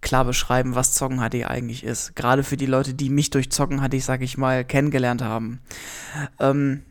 [0.00, 2.14] klar beschreiben, was Zocken HD eigentlich ist.
[2.14, 5.60] Gerade für die Leute, die mich durch Zocken HD, sag ich mal, kennengelernt haben.
[6.38, 6.82] Ähm,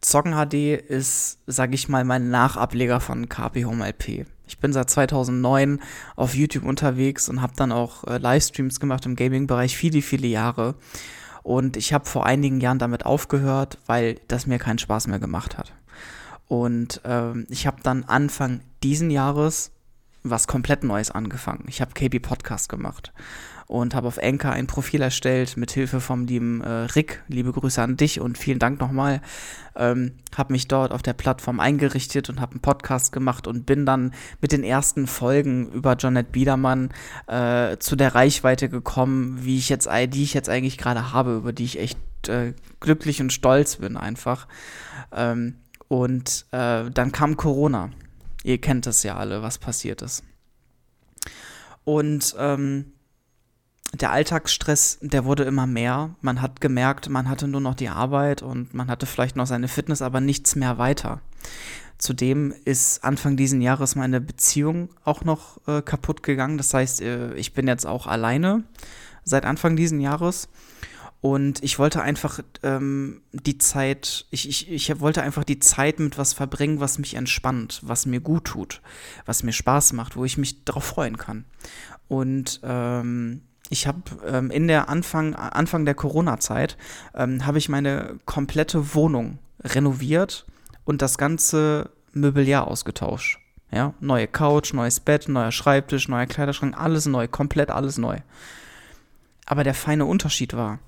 [0.00, 4.26] Zocken HD ist, sag ich mal, mein Nachableger von KP Home LP.
[4.46, 5.80] Ich bin seit 2009
[6.16, 10.74] auf YouTube unterwegs und habe dann auch äh, Livestreams gemacht im Gaming-Bereich viele, viele Jahre.
[11.42, 15.56] Und ich habe vor einigen Jahren damit aufgehört, weil das mir keinen Spaß mehr gemacht
[15.56, 15.72] hat.
[16.48, 19.70] Und ähm, ich habe dann Anfang diesen Jahres
[20.22, 21.64] was komplett Neues angefangen.
[21.68, 23.12] Ich habe KB Podcast gemacht
[23.70, 27.22] und habe auf Anchor ein Profil erstellt mit Hilfe vom lieben äh, Rick.
[27.28, 29.20] Liebe Grüße an dich und vielen Dank nochmal.
[29.76, 33.86] Ähm, habe mich dort auf der Plattform eingerichtet und habe einen Podcast gemacht und bin
[33.86, 36.90] dann mit den ersten Folgen über Jonette Biedermann
[37.28, 41.52] äh, zu der Reichweite gekommen, wie ich jetzt, die ich jetzt eigentlich gerade habe, über
[41.52, 44.48] die ich echt äh, glücklich und stolz bin einfach.
[45.12, 45.54] Ähm,
[45.86, 47.90] und äh, dann kam Corona.
[48.42, 50.24] Ihr kennt es ja alle, was passiert ist.
[51.84, 52.86] Und ähm,
[53.92, 56.14] der Alltagsstress, der wurde immer mehr.
[56.20, 59.68] Man hat gemerkt, man hatte nur noch die Arbeit und man hatte vielleicht noch seine
[59.68, 61.20] Fitness, aber nichts mehr weiter.
[61.98, 66.56] Zudem ist Anfang diesen Jahres meine Beziehung auch noch äh, kaputt gegangen.
[66.56, 68.64] Das heißt, äh, ich bin jetzt auch alleine
[69.24, 70.48] seit Anfang diesen Jahres.
[71.20, 76.16] Und ich wollte einfach ähm, die Zeit, ich, ich, ich wollte einfach die Zeit mit
[76.16, 78.80] was verbringen, was mich entspannt, was mir gut tut,
[79.26, 81.44] was mir Spaß macht, wo ich mich darauf freuen kann.
[82.08, 86.76] Und ähm, ich habe ähm, in der Anfang, Anfang der Corona-Zeit,
[87.14, 90.44] ähm, habe ich meine komplette Wohnung renoviert
[90.84, 93.38] und das ganze Möbeljahr ausgetauscht.
[93.72, 98.18] Ja, neue Couch, neues Bett, neuer Schreibtisch, neuer Kleiderschrank, alles neu, komplett alles neu.
[99.46, 100.80] Aber der feine Unterschied war,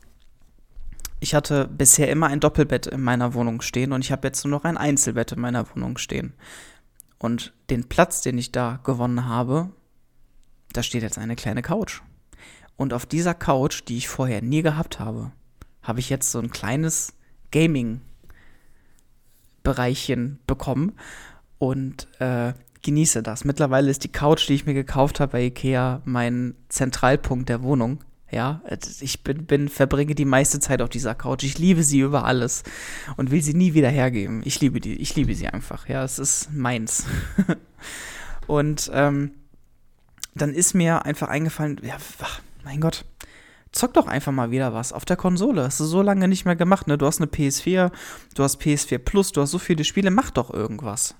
[1.20, 4.50] ich hatte bisher immer ein Doppelbett in meiner Wohnung stehen und ich habe jetzt nur
[4.50, 6.32] noch ein Einzelbett in meiner Wohnung stehen.
[7.18, 9.70] Und den Platz, den ich da gewonnen habe,
[10.72, 12.02] da steht jetzt eine kleine Couch.
[12.82, 15.30] Und auf dieser Couch, die ich vorher nie gehabt habe,
[15.84, 17.12] habe ich jetzt so ein kleines
[17.52, 20.94] Gaming-Bereichchen bekommen
[21.58, 23.44] und äh, genieße das.
[23.44, 28.02] Mittlerweile ist die Couch, die ich mir gekauft habe bei Ikea, mein Zentralpunkt der Wohnung.
[28.32, 28.62] Ja,
[29.00, 31.44] ich bin, bin, verbringe die meiste Zeit auf dieser Couch.
[31.44, 32.64] Ich liebe sie über alles
[33.16, 34.42] und will sie nie wieder hergeben.
[34.44, 35.88] Ich liebe die, ich liebe sie einfach.
[35.88, 37.04] Ja, es ist meins.
[38.48, 39.30] und ähm,
[40.34, 41.96] dann ist mir einfach eingefallen, ja,
[42.64, 43.04] mein Gott,
[43.72, 45.64] zock doch einfach mal wieder was auf der Konsole.
[45.64, 46.98] Hast du so lange nicht mehr gemacht, ne?
[46.98, 47.90] Du hast eine PS4,
[48.34, 51.14] du hast PS4 Plus, du hast so viele Spiele, mach doch irgendwas.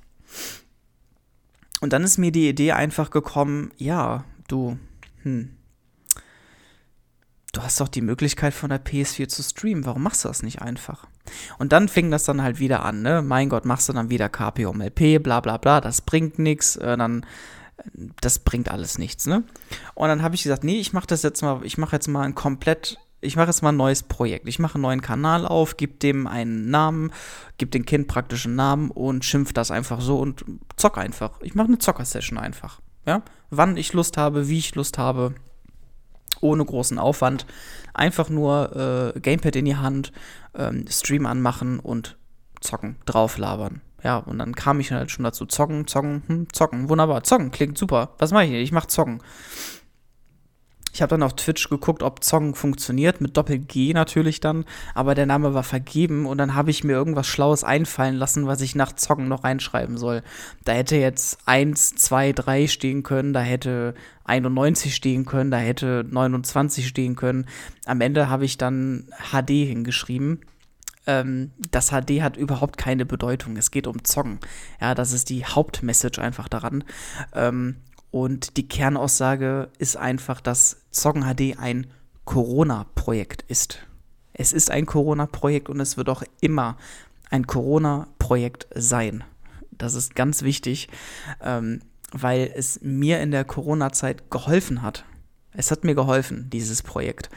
[1.81, 4.79] Und dann ist mir die Idee einfach gekommen, ja, du,
[5.23, 5.57] hm,
[7.53, 10.63] du hast doch die Möglichkeit von der PS4 zu streamen, warum machst du das nicht
[10.63, 11.07] einfach?
[11.59, 13.23] Und dann fing das dann halt wieder an, ne?
[13.23, 17.27] Mein Gott, machst du dann wieder KPOMLP, bla bla bla, das bringt nichts, äh, dann
[18.21, 19.45] das bringt alles nichts, ne?
[19.95, 22.23] Und dann habe ich gesagt, nee, ich mache das jetzt mal, ich mache jetzt mal
[22.23, 24.49] ein komplett, ich mache jetzt mal ein neues Projekt.
[24.49, 27.13] Ich mache einen neuen Kanal auf, gebe dem einen Namen,
[27.59, 30.45] gebe dem Kind praktisch einen Namen und schimpf das einfach so und
[30.77, 31.41] zock einfach.
[31.43, 33.23] Ich mache eine Zocker-Session einfach, ja?
[33.51, 35.35] Wann ich Lust habe, wie ich Lust habe,
[36.41, 37.47] ohne großen Aufwand.
[37.95, 40.13] Einfach nur äh, Gamepad in die Hand,
[40.55, 42.17] ähm, Stream anmachen und
[42.61, 43.81] zocken, drauflabern.
[44.03, 47.79] Ja, und dann kam ich halt schon dazu, zocken, zocken, hm, zocken, wunderbar, zocken, klingt
[47.79, 48.15] super.
[48.19, 48.61] Was mache ich hier?
[48.61, 49.23] Ich mache zocken.
[50.95, 55.25] Ich habe dann auf Twitch geguckt, ob Zocken funktioniert, mit Doppel-G natürlich dann, aber der
[55.25, 58.93] Name war vergeben und dann habe ich mir irgendwas Schlaues einfallen lassen, was ich nach
[58.93, 60.23] Zocken noch reinschreiben soll.
[60.65, 66.05] Da hätte jetzt 1, 2, 3 stehen können, da hätte 91 stehen können, da hätte
[66.11, 67.47] 29 stehen können.
[67.87, 70.41] Am Ende habe ich dann HD hingeschrieben
[71.07, 73.57] ähm, das HD hat überhaupt keine Bedeutung.
[73.57, 74.38] Es geht um Zocken.
[74.81, 76.85] Ja, das ist die Hauptmessage einfach daran.
[77.35, 77.77] Ähm,
[78.11, 81.87] und die Kernaussage ist einfach, dass Zocken HD ein
[82.25, 83.87] Corona-Projekt ist.
[84.33, 86.77] Es ist ein Corona-Projekt und es wird auch immer
[87.31, 89.25] ein Corona-Projekt sein.
[89.71, 90.88] Das ist ganz wichtig,
[91.43, 91.81] ähm,
[92.12, 95.05] weil es mir in der Corona-Zeit geholfen hat.
[95.55, 97.31] Es hat mir geholfen, dieses Projekt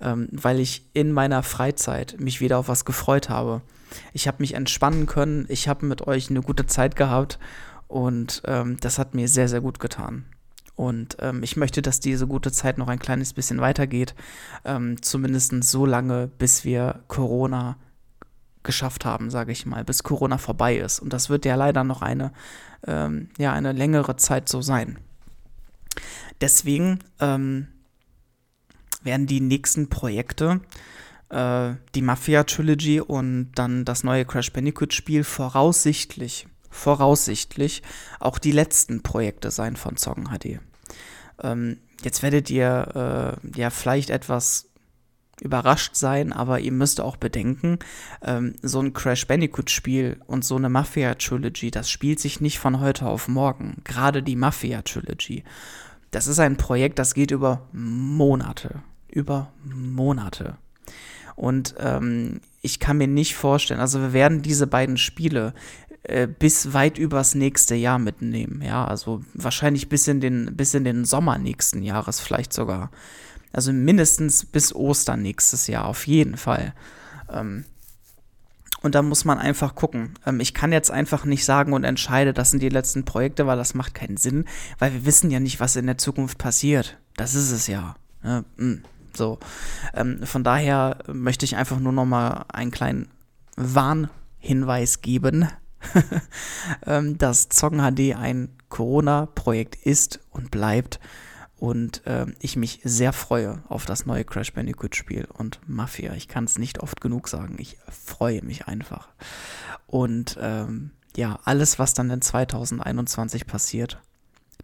[0.00, 3.62] ähm, weil ich in meiner Freizeit mich wieder auf was gefreut habe.
[4.12, 7.38] Ich habe mich entspannen können, ich habe mit euch eine gute Zeit gehabt
[7.88, 10.24] und ähm, das hat mir sehr, sehr gut getan.
[10.76, 14.14] Und ähm, ich möchte, dass diese gute Zeit noch ein kleines bisschen weitergeht,
[14.64, 17.76] ähm, zumindest so lange, bis wir Corona
[18.62, 21.00] geschafft haben, sage ich mal, bis Corona vorbei ist.
[21.00, 22.32] Und das wird ja leider noch eine,
[22.86, 24.98] ähm, ja, eine längere Zeit so sein.
[26.40, 27.68] Deswegen ähm,
[29.02, 30.60] werden die nächsten Projekte
[31.30, 37.82] äh, die Mafia Trilogy und dann das neue Crash Bandicoot Spiel voraussichtlich, voraussichtlich
[38.18, 40.60] auch die letzten Projekte sein von Zocken HD.
[41.42, 44.66] Ähm, jetzt werdet ihr äh, ja vielleicht etwas
[45.40, 47.78] überrascht sein, aber ihr müsst auch bedenken,
[48.22, 52.58] ähm, so ein Crash Bandicoot Spiel und so eine Mafia Trilogy, das spielt sich nicht
[52.58, 53.80] von heute auf morgen.
[53.84, 55.44] Gerade die Mafia Trilogy.
[56.10, 60.56] Das ist ein Projekt, das geht über Monate über Monate.
[61.36, 65.54] Und ähm, ich kann mir nicht vorstellen, also wir werden diese beiden Spiele
[66.02, 68.62] äh, bis weit übers nächste Jahr mitnehmen.
[68.62, 72.90] Ja, also wahrscheinlich bis in den, bis in den Sommer nächsten Jahres vielleicht sogar.
[73.52, 76.74] Also mindestens bis Ostern nächstes Jahr, auf jeden Fall.
[77.30, 77.64] Ähm,
[78.82, 80.14] und da muss man einfach gucken.
[80.24, 83.58] Ähm, ich kann jetzt einfach nicht sagen und entscheide, das sind die letzten Projekte, weil
[83.58, 84.46] das macht keinen Sinn,
[84.78, 86.98] weil wir wissen ja nicht, was in der Zukunft passiert.
[87.16, 87.96] Das ist es ja.
[88.22, 88.82] hm,
[89.16, 89.38] so.
[89.94, 93.08] Ähm, von daher möchte ich einfach nur noch mal einen kleinen
[93.56, 95.48] Warnhinweis geben,
[96.86, 101.00] ähm, dass Zong HD ein Corona-Projekt ist und bleibt
[101.60, 106.14] und äh, ich mich sehr freue auf das neue Crash Bandicoot Spiel und Mafia.
[106.14, 107.56] Ich kann es nicht oft genug sagen.
[107.58, 109.08] Ich freue mich einfach.
[109.86, 114.00] Und ähm, ja, alles, was dann in 2021 passiert,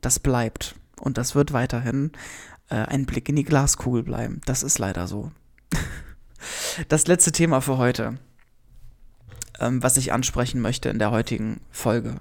[0.00, 0.74] das bleibt.
[0.98, 2.12] Und das wird weiterhin
[2.68, 4.40] äh, ein Blick in die Glaskugel bleiben.
[4.46, 5.32] Das ist leider so.
[6.88, 8.18] das letzte Thema für heute,
[9.60, 12.20] ähm, was ich ansprechen möchte in der heutigen Folge,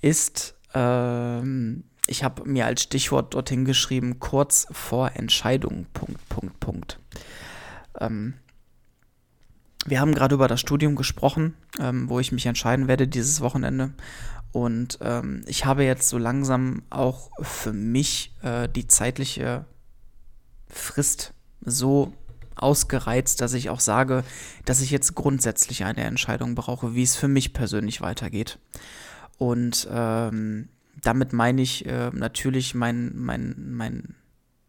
[0.00, 6.98] ist ähm, ich habe mir als Stichwort dorthin geschrieben, kurz vor Entscheidung, Punkt, Punkt, Punkt.
[8.00, 8.34] Ähm,
[9.86, 13.92] wir haben gerade über das Studium gesprochen, ähm, wo ich mich entscheiden werde dieses Wochenende.
[14.52, 19.66] Und ähm, ich habe jetzt so langsam auch für mich äh, die zeitliche
[20.68, 22.12] Frist so
[22.56, 24.24] ausgereizt, dass ich auch sage,
[24.64, 28.58] dass ich jetzt grundsätzlich eine Entscheidung brauche, wie es für mich persönlich weitergeht.
[29.38, 30.68] Und ähm,
[31.00, 34.14] damit meine ich äh, natürlich mein, mein, mein,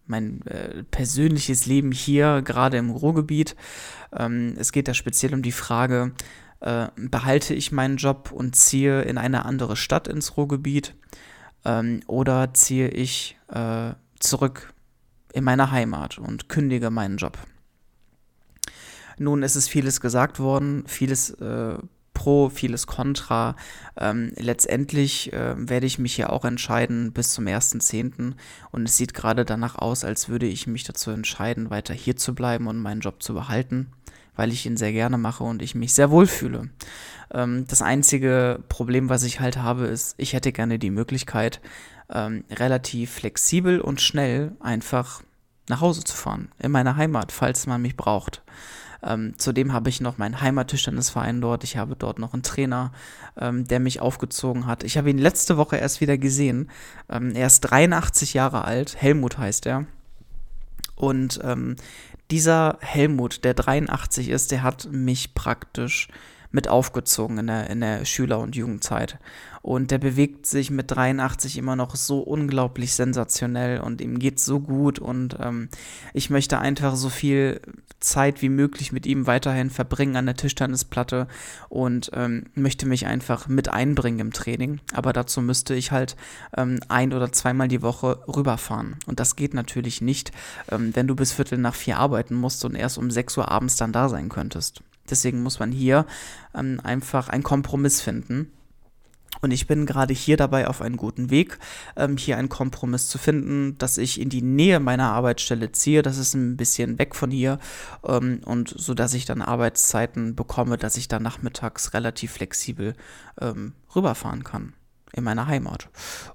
[0.05, 3.55] mein äh, persönliches Leben hier, gerade im Ruhrgebiet.
[4.15, 6.13] Ähm, es geht da speziell um die Frage,
[6.59, 10.93] äh, behalte ich meinen Job und ziehe in eine andere Stadt ins Ruhrgebiet
[11.65, 14.73] ähm, oder ziehe ich äh, zurück
[15.33, 17.37] in meine Heimat und kündige meinen Job.
[19.17, 21.77] Nun ist es vieles gesagt worden, vieles äh,
[22.19, 23.55] pro, vieles contra.
[23.97, 28.33] Ähm, letztendlich äh, werde ich mich hier auch entscheiden bis zum 1.10.
[28.71, 32.35] Und es sieht gerade danach aus, als würde ich mich dazu entscheiden, weiter hier zu
[32.35, 33.87] bleiben und meinen Job zu behalten,
[34.35, 36.69] weil ich ihn sehr gerne mache und ich mich sehr wohl fühle.
[37.31, 41.61] Ähm, das einzige Problem, was ich halt habe, ist, ich hätte gerne die Möglichkeit,
[42.11, 45.21] ähm, relativ flexibel und schnell einfach
[45.67, 48.41] nach Hause zu fahren, in meine Heimat, falls man mich braucht.
[49.01, 51.63] Ähm, zudem habe ich noch meinen Heimattischtennisverein dort.
[51.63, 52.91] Ich habe dort noch einen Trainer,
[53.37, 54.83] ähm, der mich aufgezogen hat.
[54.83, 56.69] Ich habe ihn letzte Woche erst wieder gesehen.
[57.09, 59.01] Ähm, er ist 83 Jahre alt.
[59.01, 59.85] Helmut heißt er.
[60.95, 61.77] Und ähm,
[62.29, 66.09] dieser Helmut, der 83 ist, der hat mich praktisch
[66.51, 69.19] mit aufgezogen in der, in der Schüler- und Jugendzeit.
[69.61, 74.59] Und der bewegt sich mit 83 immer noch so unglaublich sensationell und ihm geht so
[74.59, 75.69] gut und ähm,
[76.13, 77.59] ich möchte einfach so viel
[77.99, 81.27] Zeit wie möglich mit ihm weiterhin verbringen an der Tischtennisplatte
[81.67, 84.79] und ähm, möchte mich einfach mit einbringen im Training.
[84.93, 86.15] Aber dazu müsste ich halt
[86.55, 88.95] ähm, ein oder zweimal die Woche rüberfahren.
[89.05, 90.31] Und das geht natürlich nicht,
[90.71, 93.75] ähm, wenn du bis Viertel nach vier arbeiten musst und erst um 6 Uhr abends
[93.75, 94.81] dann da sein könntest.
[95.09, 96.05] Deswegen muss man hier
[96.55, 98.51] ähm, einfach einen Kompromiss finden.
[99.41, 101.59] Und ich bin gerade hier dabei auf einen guten Weg,
[101.95, 106.01] ähm, hier einen Kompromiss zu finden, dass ich in die Nähe meiner Arbeitsstelle ziehe.
[106.01, 107.59] Das ist ein bisschen weg von hier
[108.05, 112.95] ähm, und so dass ich dann Arbeitszeiten bekomme, dass ich dann nachmittags relativ flexibel
[113.39, 114.73] ähm, rüberfahren kann
[115.13, 115.89] in meiner Heimat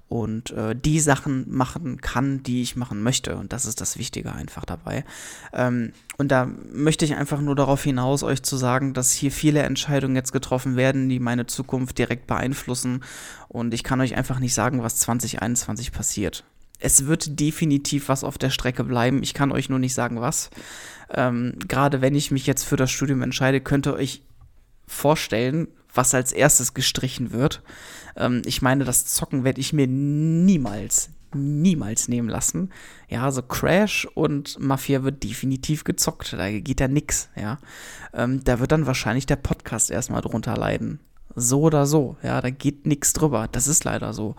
[0.07, 3.37] und äh, die Sachen machen kann, die ich machen möchte.
[3.37, 5.05] Und das ist das Wichtige einfach dabei.
[5.53, 9.61] Ähm, und da möchte ich einfach nur darauf hinaus, euch zu sagen, dass hier viele
[9.63, 13.03] Entscheidungen jetzt getroffen werden, die meine Zukunft direkt beeinflussen.
[13.47, 16.43] Und ich kann euch einfach nicht sagen, was 2021 passiert.
[16.79, 19.23] Es wird definitiv was auf der Strecke bleiben.
[19.23, 20.49] Ich kann euch nur nicht sagen, was.
[21.09, 24.21] Ähm, Gerade wenn ich mich jetzt für das Studium entscheide, könnt ihr euch
[24.87, 27.61] vorstellen, was als erstes gestrichen wird.
[28.15, 32.71] Ähm, ich meine, das Zocken werde ich mir niemals, niemals nehmen lassen.
[33.09, 36.33] Ja, also Crash und Mafia wird definitiv gezockt.
[36.33, 37.59] Da geht ja nix, ja.
[38.13, 40.99] Ähm, da wird dann wahrscheinlich der Podcast erstmal drunter leiden.
[41.35, 43.47] So oder so, ja, da geht nichts drüber.
[43.51, 44.35] Das ist leider so.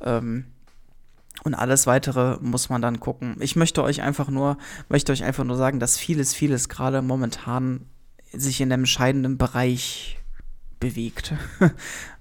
[0.00, 0.46] Ähm,
[1.42, 3.36] und alles weitere muss man dann gucken.
[3.40, 7.86] Ich möchte euch einfach nur, möchte euch einfach nur sagen, dass vieles, vieles gerade momentan
[8.32, 10.19] sich in einem entscheidenden Bereich
[10.80, 11.34] bewegt.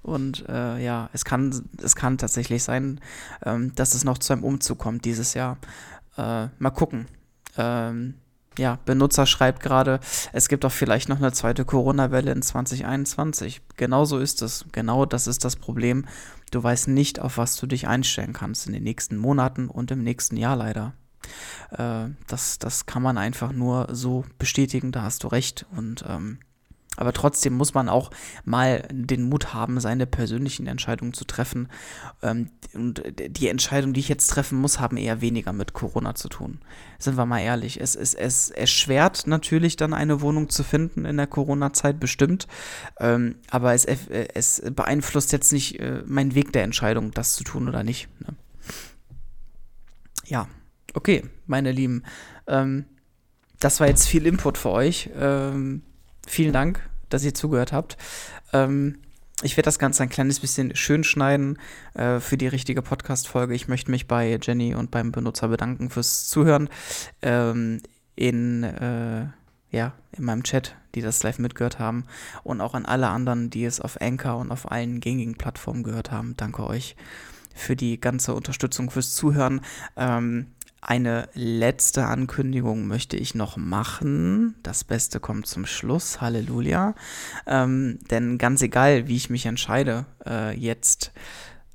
[0.03, 2.99] Und äh, ja, es kann, es kann tatsächlich sein,
[3.43, 5.57] ähm, dass es noch zu einem Umzug kommt dieses Jahr.
[6.17, 7.07] Äh, mal gucken.
[7.57, 8.15] Ähm,
[8.57, 9.99] ja, Benutzer schreibt gerade,
[10.33, 13.61] es gibt auch vielleicht noch eine zweite Corona-Welle in 2021.
[13.77, 14.65] Genau so ist es.
[14.73, 16.05] Genau das ist das Problem.
[16.51, 20.03] Du weißt nicht, auf was du dich einstellen kannst in den nächsten Monaten und im
[20.03, 20.93] nächsten Jahr leider.
[21.71, 25.65] Äh, das, das kann man einfach nur so bestätigen, da hast du recht.
[25.75, 26.39] Und ähm,
[26.99, 28.11] Aber trotzdem muss man auch
[28.43, 31.69] mal den Mut haben, seine persönlichen Entscheidungen zu treffen.
[32.21, 36.27] Ähm, und die Entscheidungen, die ich jetzt treffen muss, haben eher weniger mit Corona zu
[36.27, 36.59] tun.
[36.97, 37.79] Sind wir mal ehrlich.
[37.79, 42.47] Es, es, es erschwert natürlich dann eine Wohnung zu finden in der Corona-Zeit, bestimmt.
[42.99, 47.69] Ähm, aber es, es beeinflusst jetzt nicht äh, meinen Weg der Entscheidung, das zu tun
[47.69, 48.09] oder nicht.
[48.19, 48.35] Ne?
[50.25, 50.49] Ja,
[50.95, 52.03] okay, meine Lieben.
[52.45, 52.83] Ähm,
[53.61, 55.09] das war jetzt viel Input für euch.
[55.15, 55.83] Ähm,
[56.29, 57.97] vielen Dank, dass ihr zugehört habt.
[58.53, 58.99] Ähm,
[59.41, 61.57] ich werde das Ganze ein kleines bisschen schön schneiden
[61.93, 63.55] äh, für die richtige Podcast-Folge.
[63.55, 66.69] Ich möchte mich bei Jenny und beim Benutzer bedanken fürs Zuhören.
[67.21, 67.81] Ähm,
[68.15, 69.27] in, äh,
[69.71, 72.05] ja, in meinem Chat, die das live mitgehört haben.
[72.43, 76.11] Und auch an alle anderen, die es auf Anchor und auf allen gängigen Plattformen gehört
[76.11, 76.35] haben.
[76.35, 76.97] Danke euch
[77.55, 79.61] für die ganze Unterstützung, fürs Zuhören.
[79.95, 80.47] Ähm,
[80.89, 84.55] eine letzte Ankündigung möchte ich noch machen.
[84.63, 86.19] Das Beste kommt zum Schluss.
[86.19, 86.95] Halleluja.
[87.45, 91.11] Ähm, denn ganz egal, wie ich mich entscheide, äh, jetzt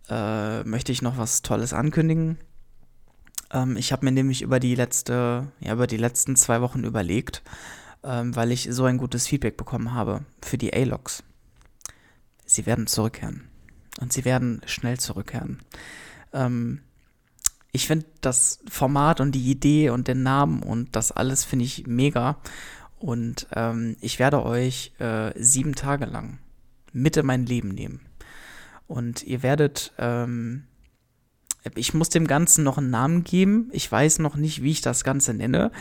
[0.09, 2.39] äh, möchte ich noch was Tolles ankündigen.
[3.53, 7.45] Ähm, ich habe mir nämlich über die letzte, ja, über die letzten zwei Wochen überlegt,
[8.03, 11.23] ähm, weil ich so ein gutes Feedback bekommen habe für die A-Logs.
[12.47, 13.49] Sie werden zurückkehren.
[14.01, 15.61] Und sie werden schnell zurückkehren.
[16.33, 16.81] Ähm,
[17.75, 21.89] ich finde das Format und die Idee und den Namen und das alles finde ich
[21.89, 22.39] mega.
[23.01, 26.39] Und ähm, ich werde euch äh, sieben Tage lang
[26.93, 28.01] mit in mein Leben nehmen.
[28.87, 30.69] Und ihr werdet ähm,
[31.75, 33.69] ich muss dem Ganzen noch einen Namen geben.
[33.73, 35.73] Ich weiß noch nicht, wie ich das Ganze nenne.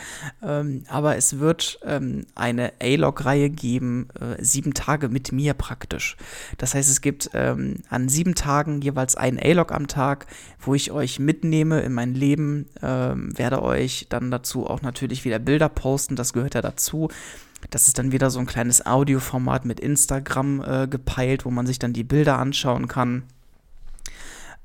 [0.42, 6.16] Ähm, aber es wird ähm, eine A-Log-Reihe geben, äh, sieben Tage mit mir praktisch.
[6.56, 10.26] Das heißt, es gibt ähm, an sieben Tagen jeweils einen A-Log am Tag,
[10.58, 12.66] wo ich euch mitnehme in mein Leben.
[12.82, 16.16] Ähm, werde euch dann dazu auch natürlich wieder Bilder posten.
[16.16, 17.10] Das gehört ja dazu.
[17.70, 21.78] Das ist dann wieder so ein kleines Audioformat mit Instagram äh, gepeilt, wo man sich
[21.78, 23.24] dann die Bilder anschauen kann.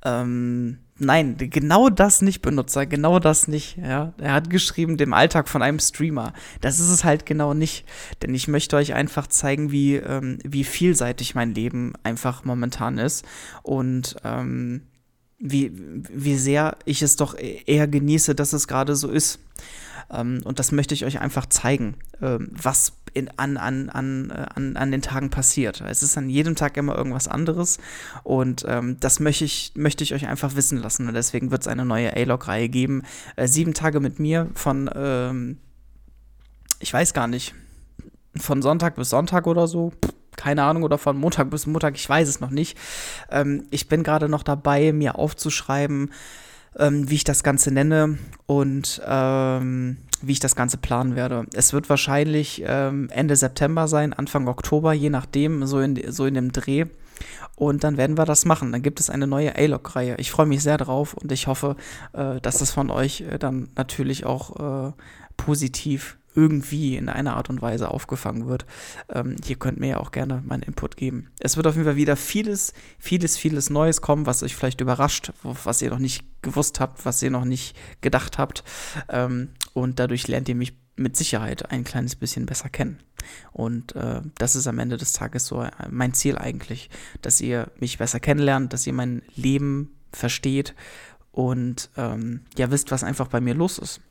[0.03, 3.77] Ähm, nein, genau das nicht Benutzer, genau das nicht.
[3.77, 4.13] Ja.
[4.17, 6.33] Er hat geschrieben, dem Alltag von einem Streamer.
[6.61, 7.85] Das ist es halt genau nicht.
[8.21, 13.25] Denn ich möchte euch einfach zeigen, wie, ähm, wie vielseitig mein Leben einfach momentan ist.
[13.63, 14.81] Und ähm,
[15.39, 19.39] wie, wie sehr ich es doch eher genieße, dass es gerade so ist.
[20.11, 24.45] Ähm, und das möchte ich euch einfach zeigen, ähm, was in, an, an, an, äh,
[24.55, 25.81] an, an den Tagen passiert.
[25.81, 27.79] Es ist an jedem Tag immer irgendwas anderes
[28.23, 31.07] und ähm, das möchte ich, möchte ich euch einfach wissen lassen.
[31.07, 33.03] Und deswegen wird es eine neue A-Log-Reihe geben.
[33.35, 35.57] Äh, sieben Tage mit mir von, ähm,
[36.79, 37.53] ich weiß gar nicht,
[38.35, 39.91] von Sonntag bis Sonntag oder so.
[40.39, 42.77] Keine Ahnung, oder von Montag bis Montag, ich weiß es noch nicht.
[43.29, 46.11] Ähm, ich bin gerade noch dabei, mir aufzuschreiben,
[46.77, 51.45] ähm, wie ich das Ganze nenne und ähm, wie ich das Ganze planen werde.
[51.53, 56.35] Es wird wahrscheinlich ähm, Ende September sein, Anfang Oktober, je nachdem, so in, so in
[56.35, 56.85] dem Dreh.
[57.55, 58.71] Und dann werden wir das machen.
[58.71, 60.15] Dann gibt es eine neue A-Log-Reihe.
[60.19, 61.75] Ich freue mich sehr drauf und ich hoffe,
[62.13, 64.93] äh, dass das von euch äh, dann natürlich auch äh,
[65.35, 68.65] positiv irgendwie in einer Art und Weise aufgefangen wird.
[69.09, 71.29] Ähm, hier könnt mir ja auch gerne meinen Input geben.
[71.39, 75.33] Es wird auf jeden Fall wieder vieles, vieles, vieles Neues kommen, was euch vielleicht überrascht,
[75.43, 78.63] was ihr noch nicht gewusst habt, was ihr noch nicht gedacht habt.
[79.09, 82.99] Ähm, und dadurch lernt ihr mich mit Sicherheit ein kleines bisschen besser kennen.
[83.51, 86.89] Und äh, das ist am Ende des Tages so äh, mein Ziel eigentlich,
[87.21, 90.73] dass ihr mich besser kennenlernt, dass ihr mein Leben versteht
[91.31, 94.01] und ähm, ja wisst, was einfach bei mir los ist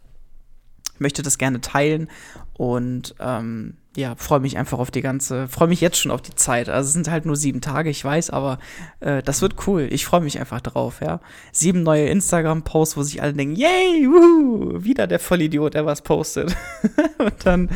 [1.01, 2.09] möchte das gerne teilen
[2.55, 6.35] und ähm, ja, freue mich einfach auf die ganze, freue mich jetzt schon auf die
[6.35, 6.69] Zeit.
[6.69, 8.59] Also es sind halt nur sieben Tage, ich weiß, aber
[9.01, 9.89] äh, das wird cool.
[9.91, 11.21] Ich freue mich einfach drauf, ja.
[11.51, 16.57] Sieben neue Instagram-Posts, wo sich alle denken, yay, wuhu, wieder der Vollidiot, der was postet.
[17.19, 17.71] und dann,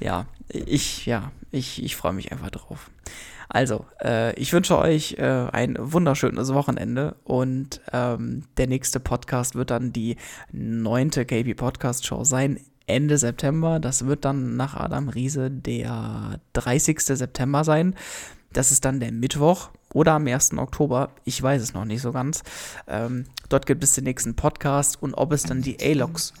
[0.00, 2.90] ja, ich, ja, ich, ich freue mich einfach drauf.
[3.54, 9.70] Also, äh, ich wünsche euch äh, ein wunderschönes Wochenende und ähm, der nächste Podcast wird
[9.70, 10.16] dann die
[10.50, 12.58] neunte KB Podcast Show sein.
[12.88, 13.78] Ende September.
[13.78, 16.98] Das wird dann nach Adam Riese der 30.
[16.98, 17.94] September sein.
[18.52, 20.58] Das ist dann der Mittwoch oder am 1.
[20.58, 21.08] Oktober.
[21.24, 22.42] Ich weiß es noch nicht so ganz.
[22.86, 26.34] Ähm, dort gibt es den nächsten Podcast und ob es dann die A-Logs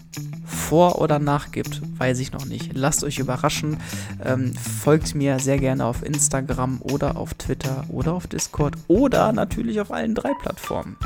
[0.44, 2.72] vor oder nach gibt, weiß ich noch nicht.
[2.74, 3.78] Lasst euch überraschen.
[4.22, 9.80] Ähm, folgt mir sehr gerne auf Instagram oder auf Twitter oder auf Discord oder natürlich
[9.80, 10.96] auf allen drei Plattformen.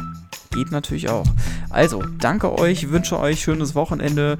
[0.50, 1.26] Geht natürlich auch.
[1.68, 4.38] Also, danke euch, wünsche euch schönes Wochenende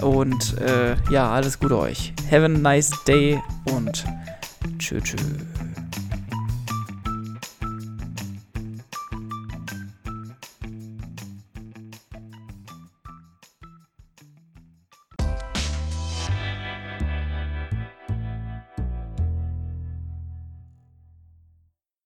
[0.00, 2.12] und äh, ja, alles Gute euch.
[2.30, 4.04] Have a nice day und
[4.78, 5.16] tschö tschö.